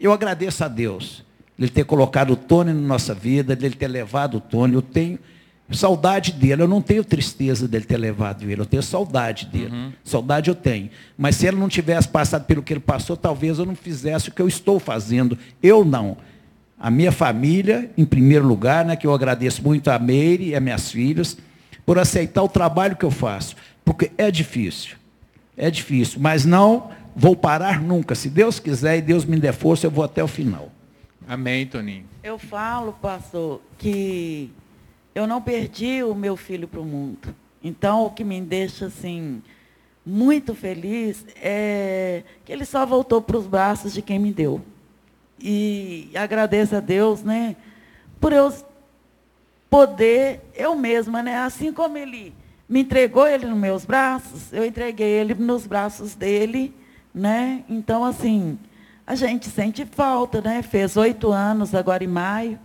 [0.00, 1.24] eu agradeço a Deus.
[1.58, 4.74] dele ter colocado o Tony na nossa vida, dele ter levado o Tony.
[4.74, 5.18] Eu tenho
[5.72, 9.72] saudade dele, eu não tenho tristeza dele ter levado ele, eu tenho saudade dele.
[9.72, 9.92] Uhum.
[10.04, 10.90] Saudade eu tenho.
[11.16, 14.32] Mas se ele não tivesse passado pelo que ele passou, talvez eu não fizesse o
[14.32, 15.36] que eu estou fazendo.
[15.62, 16.16] Eu não.
[16.80, 20.60] A minha família, em primeiro lugar, né, que eu agradeço muito a Meire e a
[20.60, 21.36] minhas filhas,
[21.84, 23.54] por aceitar o trabalho que eu faço.
[23.84, 24.96] Porque é difícil.
[25.58, 26.18] É difícil.
[26.20, 28.14] Mas não vou parar nunca.
[28.14, 30.72] Se Deus quiser e Deus me der força, eu vou até o final.
[31.28, 32.04] Amém, Toninho.
[32.24, 34.50] Eu falo, pastor, que
[35.14, 37.34] eu não perdi o meu filho para o mundo.
[37.62, 39.42] Então, o que me deixa assim
[40.04, 44.62] muito feliz é que ele só voltou para os braços de quem me deu.
[45.40, 47.56] E agradeço a Deus, né,
[48.20, 48.52] por eu
[49.68, 52.34] poder eu mesma, né, assim como ele
[52.68, 56.74] me entregou ele nos meus braços, eu entreguei ele nos braços dele,
[57.12, 57.64] né?
[57.68, 58.58] Então assim,
[59.10, 60.62] a gente sente falta, né?
[60.62, 62.60] Fez oito anos agora em maio.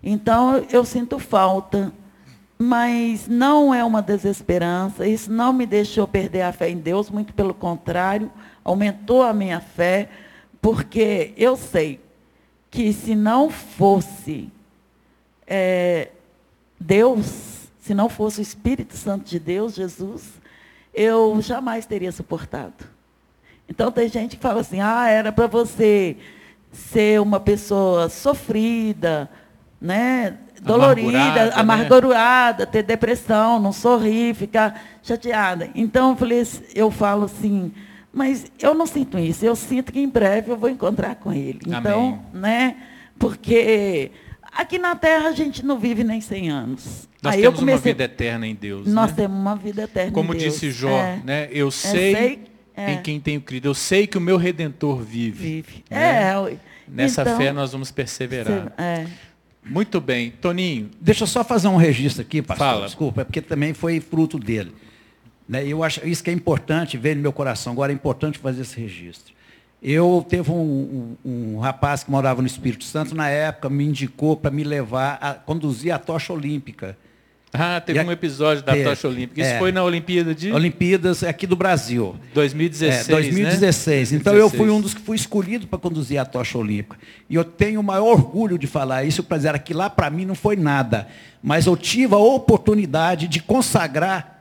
[0.00, 1.92] Então, eu sinto falta.
[2.56, 7.34] Mas não é uma desesperança, isso não me deixou perder a fé em Deus, muito
[7.34, 8.30] pelo contrário,
[8.62, 10.08] aumentou a minha fé,
[10.62, 12.00] porque eu sei
[12.70, 14.48] que se não fosse
[15.46, 16.08] é,
[16.80, 20.22] Deus, se não fosse o Espírito Santo de Deus, Jesus,
[20.94, 22.72] eu jamais teria suportado.
[23.68, 26.16] Então tem gente que fala assim, ah, era para você
[26.70, 29.28] ser uma pessoa sofrida,
[29.80, 30.38] né?
[30.62, 32.70] dolorida, amargurada, amargurada né?
[32.70, 35.68] ter depressão, não sorrir, ficar chateada.
[35.74, 37.72] Então eu, falei, eu falo assim,
[38.12, 41.60] mas eu não sinto isso, eu sinto que em breve eu vou encontrar com ele.
[41.66, 41.78] Amém.
[41.78, 42.76] Então, né?
[43.18, 44.10] Porque
[44.52, 47.08] aqui na Terra a gente não vive nem 100 anos.
[47.22, 47.78] Nós Aí temos comecei...
[47.78, 48.86] uma vida eterna em Deus.
[48.86, 49.16] Nós né?
[49.16, 50.54] temos uma vida eterna Como em Deus.
[50.54, 51.20] disse Jó, é.
[51.24, 51.48] né?
[51.52, 52.38] Eu sei, eu sei
[52.76, 52.92] é.
[52.92, 53.68] em quem tenho crido.
[53.68, 55.44] Eu sei que o meu Redentor vive.
[55.44, 55.84] Vive.
[55.88, 56.32] Né?
[56.32, 56.56] É.
[56.88, 58.72] Nessa então, fé nós vamos perseverar.
[58.76, 59.06] É.
[59.64, 60.32] Muito bem.
[60.32, 60.90] Toninho.
[61.00, 62.66] Deixa eu só fazer um registro aqui, pastor.
[62.66, 62.86] Fala.
[62.86, 64.74] Desculpa, é porque também foi fruto dele.
[65.48, 65.66] Né?
[65.66, 67.72] Eu acho isso que é importante, ver no meu coração.
[67.72, 69.32] Agora é importante fazer esse registro.
[69.82, 74.36] Eu teve um, um, um, rapaz que morava no Espírito Santo, na época, me indicou
[74.36, 76.96] para me levar a conduzir a tocha olímpica.
[77.52, 79.40] Ah, teve e um episódio da tocha olímpica.
[79.42, 80.50] Isso é, foi na Olimpíada de.
[80.50, 82.16] Olimpíadas aqui do Brasil.
[82.32, 83.08] 2016.
[83.08, 84.12] É, 2016.
[84.12, 84.18] Né?
[84.18, 84.40] Então 2016.
[84.40, 86.96] eu fui um dos que fui escolhido para conduzir a tocha olímpica.
[87.28, 90.24] E eu tenho o maior orgulho de falar isso, para dizer que lá para mim
[90.24, 91.08] não foi nada.
[91.42, 94.31] Mas eu tive a oportunidade de consagrar,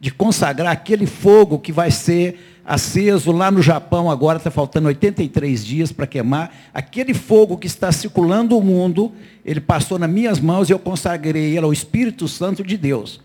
[0.00, 5.64] de consagrar aquele fogo que vai ser aceso lá no Japão agora, está faltando 83
[5.64, 6.54] dias para queimar.
[6.72, 9.12] Aquele fogo que está circulando o mundo,
[9.44, 13.20] ele passou nas minhas mãos e eu consagrei ele ao Espírito Santo de Deus.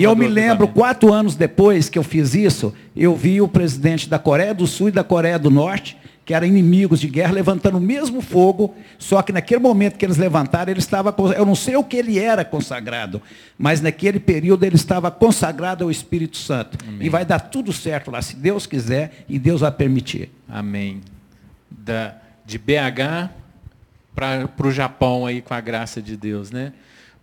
[0.00, 4.08] e eu me lembro, quatro anos depois que eu fiz isso, eu vi o presidente
[4.08, 5.96] da Coreia do Sul e da Coreia do Norte
[6.28, 10.18] que eram inimigos de guerra, levantando o mesmo fogo, só que naquele momento que eles
[10.18, 13.22] levantaram, ele estava, eu não sei o que ele era consagrado,
[13.56, 16.76] mas naquele período ele estava consagrado ao Espírito Santo.
[16.86, 17.06] Amém.
[17.06, 20.30] E vai dar tudo certo lá, se Deus quiser e Deus vai permitir.
[20.46, 21.00] Amém.
[21.70, 22.14] Da,
[22.44, 23.30] de BH
[24.14, 26.74] para o Japão aí com a graça de Deus, né?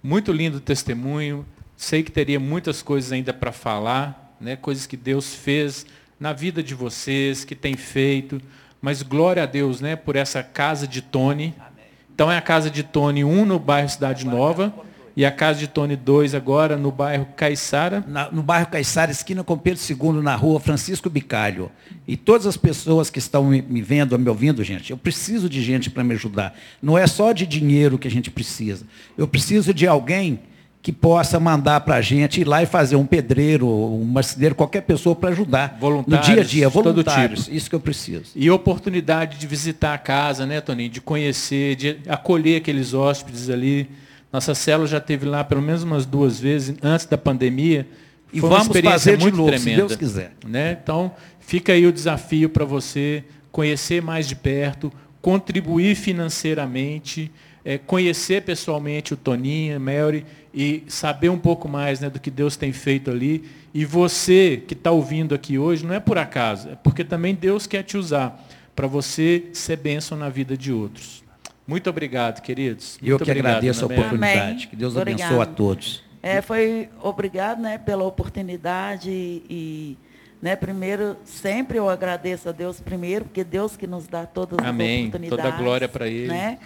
[0.01, 1.45] Muito lindo o testemunho.
[1.77, 4.55] Sei que teria muitas coisas ainda para falar, né?
[4.55, 5.85] Coisas que Deus fez
[6.19, 8.41] na vida de vocês, que tem feito.
[8.85, 11.55] Mas glória a Deus, né, por essa casa de Tony.
[12.13, 14.71] Então é a casa de Tony 1 no bairro Cidade Nova
[15.17, 18.05] e a casa de Tony 2 agora no bairro Caiçara.
[18.31, 21.71] no bairro Caiçara, esquina com Pedro II, na rua Francisco Bicalho.
[22.07, 25.63] E todas as pessoas que estão me, me vendo, me ouvindo, gente, eu preciso de
[25.63, 26.55] gente para me ajudar.
[26.79, 28.85] Não é só de dinheiro que a gente precisa.
[29.17, 30.41] Eu preciso de alguém
[30.85, 34.81] que possa mandar para a gente ir lá e fazer um pedreiro, um marceneiro, qualquer
[34.81, 35.79] pessoa para ajudar.
[35.81, 37.45] Voluntários, no dia a dia, voluntários.
[37.45, 37.57] Tipo.
[37.57, 38.25] Isso que eu preciso.
[38.35, 40.91] E oportunidade de visitar a casa, né, Toninho?
[40.91, 43.89] De conhecer, de acolher aqueles hóspedes ali.
[44.31, 47.87] Nossa célula já teve lá pelo menos umas duas vezes antes da pandemia.
[48.31, 50.33] E Foi vamos fazer muito de novo, tremenda, se Deus quiser.
[50.45, 50.77] Né?
[50.83, 57.31] Então, fica aí o desafio para você conhecer mais de perto, contribuir financeiramente,
[57.65, 60.23] é, conhecer pessoalmente o Toninho, a Mary
[60.53, 63.43] e saber um pouco mais né, do que Deus tem feito ali.
[63.73, 67.65] E você que está ouvindo aqui hoje, não é por acaso, é porque também Deus
[67.65, 71.23] quer te usar para você ser bênção na vida de outros.
[71.67, 72.99] Muito obrigado, queridos.
[73.01, 74.39] Muito Eu que obrigado, agradeço a oportunidade.
[74.39, 74.57] Amém.
[74.57, 75.27] Que Deus obrigado.
[75.27, 76.03] abençoe a todos.
[76.21, 79.97] É, foi obrigado né, pela oportunidade e,
[80.41, 85.01] né, primeiro, sempre eu agradeço a Deus primeiro, porque Deus que nos dá todas Amém.
[85.03, 85.45] as oportunidades.
[85.45, 86.27] Toda glória para Ele.
[86.27, 86.59] Né?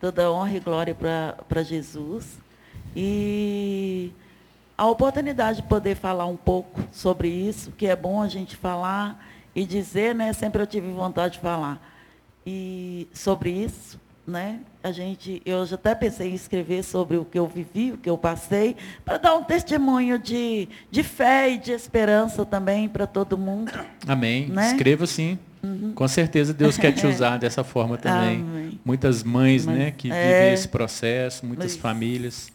[0.00, 2.38] Toda honra e glória para Jesus.
[2.94, 4.12] E
[4.76, 9.26] a oportunidade de poder falar um pouco sobre isso, que é bom a gente falar
[9.54, 10.32] e dizer, né?
[10.32, 11.80] Sempre eu tive vontade de falar
[12.46, 14.60] e sobre isso, né?
[14.82, 18.08] A gente, eu já até pensei em escrever sobre o que eu vivi, o que
[18.10, 23.38] eu passei, para dar um testemunho de, de fé e de esperança também para todo
[23.38, 23.72] mundo.
[24.06, 24.48] Amém.
[24.48, 24.68] Né?
[24.72, 25.38] Escreva sim.
[25.62, 25.92] Uhum.
[25.94, 28.40] Com certeza Deus quer te usar dessa forma também.
[28.40, 28.80] Amém.
[28.84, 30.38] Muitas mães, Mas, né, que é...
[30.38, 31.80] vivem esse processo, muitas Isso.
[31.80, 32.52] famílias.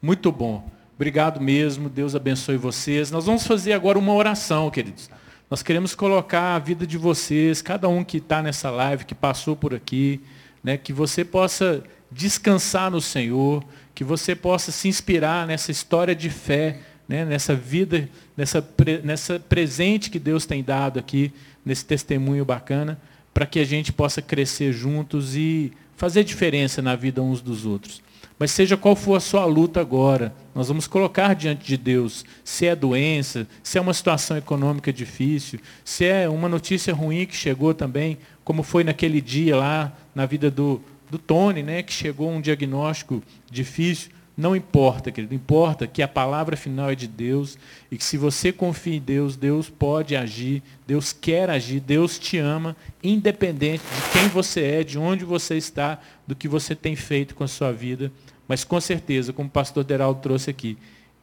[0.00, 0.64] Muito bom.
[0.94, 1.88] Obrigado mesmo.
[1.88, 3.10] Deus abençoe vocês.
[3.10, 5.10] Nós vamos fazer agora uma oração, queridos.
[5.50, 9.54] Nós queremos colocar a vida de vocês, cada um que está nessa live, que passou
[9.54, 10.20] por aqui,
[10.62, 13.64] né, que você possa descansar no Senhor,
[13.94, 16.78] que você possa se inspirar nessa história de fé,
[17.08, 18.66] né, nessa vida, nessa,
[19.02, 21.32] nessa presente que Deus tem dado aqui,
[21.64, 23.00] nesse testemunho bacana,
[23.32, 28.02] para que a gente possa crescer juntos e fazer diferença na vida uns dos outros.
[28.38, 32.66] Mas seja qual for a sua luta agora, nós vamos colocar diante de Deus se
[32.66, 37.72] é doença, se é uma situação econômica difícil, se é uma notícia ruim que chegou
[37.72, 40.80] também, como foi naquele dia lá na vida do,
[41.10, 44.10] do Tony, né, que chegou um diagnóstico difícil.
[44.34, 47.58] Não importa, querido, importa que a palavra final é de Deus
[47.90, 52.38] e que se você confia em Deus, Deus pode agir, Deus quer agir, Deus te
[52.38, 57.34] ama, independente de quem você é, de onde você está, do que você tem feito
[57.34, 58.10] com a sua vida.
[58.48, 60.78] Mas com certeza, como o pastor Deraldo trouxe aqui,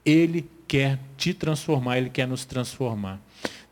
[0.05, 3.19] Ele quer te transformar, Ele quer nos transformar.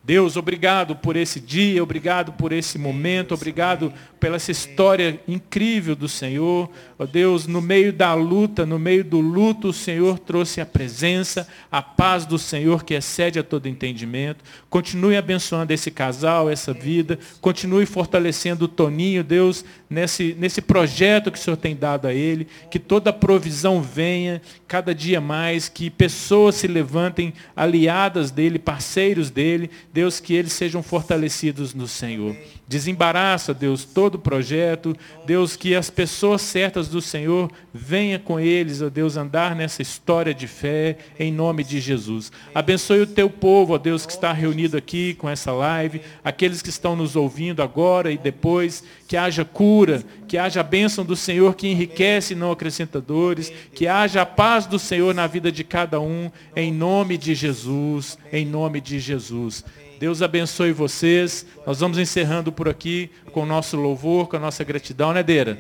[0.08, 6.08] Deus, obrigado por esse dia, obrigado por esse momento, obrigado pela essa história incrível do
[6.08, 6.70] Senhor.
[6.98, 10.66] Ó oh Deus, no meio da luta, no meio do luto, o Senhor trouxe a
[10.66, 14.46] presença, a paz do Senhor que excede a todo entendimento.
[14.70, 17.20] Continue abençoando esse casal, essa vida.
[17.42, 22.48] Continue fortalecendo o Toninho, Deus, nesse, nesse projeto que o Senhor tem dado a ele.
[22.72, 29.70] Que toda provisão venha cada dia mais, que pessoas se levantem aliadas dele, parceiros dele.
[29.98, 32.36] Deus, que eles sejam fortalecidos no Senhor.
[32.68, 34.96] Desembaraça, Deus, todo o projeto.
[35.26, 40.36] Deus, que as pessoas certas do Senhor venham com eles, ó Deus, andar nessa história
[40.36, 42.32] de fé, em nome de Jesus.
[42.54, 46.70] Abençoe o teu povo, ó Deus, que está reunido aqui com essa live, aqueles que
[46.70, 51.56] estão nos ouvindo agora e depois, que haja cura, que haja a bênção do Senhor
[51.56, 55.64] que enriquece e não acrescenta dores, que haja a paz do Senhor na vida de
[55.64, 59.66] cada um, em nome de Jesus, em nome de Jesus.
[60.00, 61.46] Deus abençoe vocês.
[61.66, 65.60] Nós vamos encerrando por aqui com o nosso louvor, com a nossa gratidão, né, Deira?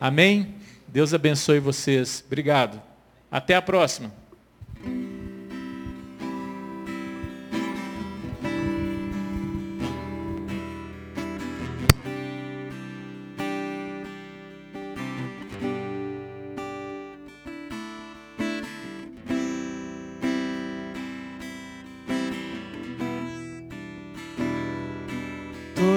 [0.00, 0.54] Amém?
[0.88, 2.22] Deus abençoe vocês.
[2.26, 2.80] Obrigado.
[3.30, 4.12] Até a próxima.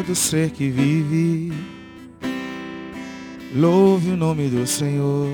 [0.10, 1.54] Todo ser que vive,
[3.54, 5.30] louve o nome do Senhor.